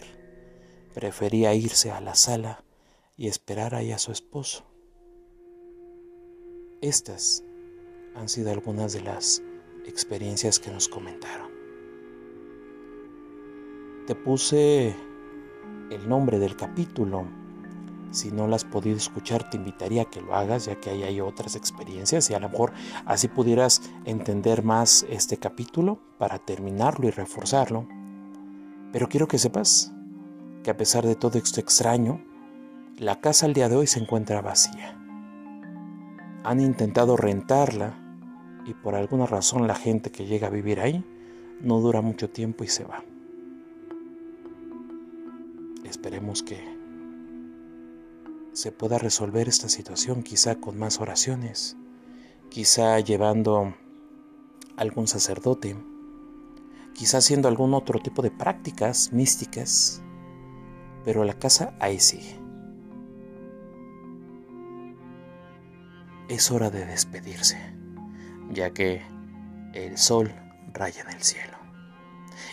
Prefería 0.94 1.56
irse 1.56 1.92
a 1.92 2.02
la 2.02 2.14
sala 2.14 2.64
y 3.18 3.30
esperar 3.30 3.74
ahí 3.74 3.92
a 3.92 3.98
su 3.98 4.12
esposo. 4.12 4.64
Estas 6.84 7.44
han 8.14 8.30
sido 8.30 8.52
algunas 8.52 8.94
de 8.94 9.02
las 9.02 9.42
experiencias 9.88 10.60
que 10.60 10.70
nos 10.70 10.88
comentaron. 10.88 11.55
Te 14.08 14.16
puse 14.16 14.96
el 15.90 16.08
nombre 16.08 16.40
del 16.40 16.56
capítulo. 16.56 17.26
Si 18.12 18.32
no 18.32 18.48
lo 18.48 18.56
has 18.56 18.64
podido 18.64 18.98
escuchar, 18.98 19.50
te 19.50 19.58
invitaría 19.58 20.04
a 20.04 20.10
que 20.10 20.22
lo 20.22 20.36
hagas, 20.36 20.66
ya 20.66 20.80
que 20.80 20.90
ahí 20.90 21.04
hay 21.04 21.20
otras 21.22 21.56
experiencias 21.56 22.30
y 22.30 22.34
a 22.34 22.40
lo 22.40 22.50
mejor 22.50 22.72
así 23.06 23.28
pudieras 23.28 23.82
entender 24.06 24.64
más 24.64 25.06
este 25.10 25.38
capítulo 25.38 26.00
para 26.18 26.40
terminarlo 26.40 27.08
y 27.08 27.12
reforzarlo. 27.12 27.88
Pero 28.92 29.10
quiero 29.10 29.28
que 29.28 29.38
sepas 29.38 29.92
que 30.64 30.72
a 30.72 30.78
pesar 30.78 31.06
de 31.06 31.16
todo 31.16 31.38
esto 31.38 31.60
extraño, 31.60 32.24
la 32.98 33.20
casa 33.20 33.46
al 33.46 33.54
día 33.54 33.70
de 33.70 33.76
hoy 33.76 33.88
se 33.88 34.00
encuentra 34.00 34.42
vacía 34.42 34.96
han 36.46 36.60
intentado 36.60 37.18
rentarla 37.18 37.98
y 38.68 38.76
por 38.76 38.94
alguna 38.94 39.26
razón 39.26 39.68
la 39.68 39.74
gente 39.74 40.12
que 40.12 40.26
llega 40.26 40.48
a 40.48 40.52
vivir 40.52 40.80
ahí 40.80 41.04
no 41.60 41.80
dura 41.80 42.02
mucho 42.02 42.30
tiempo 42.30 42.64
y 42.64 42.68
se 42.68 42.84
va. 42.84 43.04
Esperemos 46.06 46.44
que 46.44 46.60
se 48.54 48.72
pueda 48.72 49.00
resolver 49.00 49.50
esta 49.50 49.70
situación 49.70 50.22
quizá 50.22 50.54
con 50.54 50.78
más 50.78 51.02
oraciones, 51.02 51.78
quizá 52.52 53.00
llevando 53.00 53.74
algún 54.78 55.08
sacerdote, 55.08 55.76
quizá 56.94 57.18
haciendo 57.18 57.48
algún 57.48 57.74
otro 57.74 58.00
tipo 58.00 58.22
de 58.22 58.30
prácticas 58.30 59.14
místicas, 59.14 60.04
pero 61.04 61.24
la 61.24 61.40
casa 61.40 61.76
ahí 61.80 62.00
sigue. 62.00 62.40
es 66.30 66.52
hora 66.52 66.70
de 66.70 66.86
despedirse, 66.86 67.58
ya 68.52 68.70
que 68.70 69.02
el 69.74 69.98
sol 69.98 70.32
raya 70.72 71.02
en 71.02 71.16
el 71.16 71.24
cielo. 71.24 71.58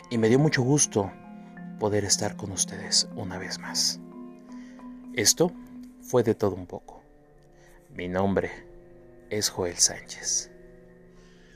Y 0.09 0.17
me 0.17 0.31
dio 0.31 0.39
mucho 0.39 0.63
gusto 0.63 1.13
poder 1.83 2.05
estar 2.05 2.37
con 2.37 2.53
ustedes 2.53 3.09
una 3.17 3.39
vez 3.39 3.59
más. 3.59 3.99
Esto 5.15 5.51
fue 6.01 6.23
de 6.23 6.37
todo 6.37 6.55
un 6.55 6.69
poco. 6.69 7.03
Mi 7.91 8.07
nombre 8.07 8.53
es 9.31 9.49
Joel 9.49 9.77
Sánchez. 9.79 10.53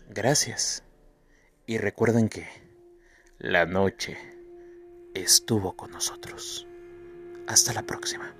Gracias. 0.09 0.83
Y 1.65 1.79
recuerden 1.79 2.29
que 2.29 2.45
la 3.39 3.67
noche 3.67 4.19
estuvo 5.15 5.77
con 5.77 5.93
nosotros. 5.93 6.67
Hasta 7.47 7.73
la 7.73 7.85
próxima. 7.85 8.35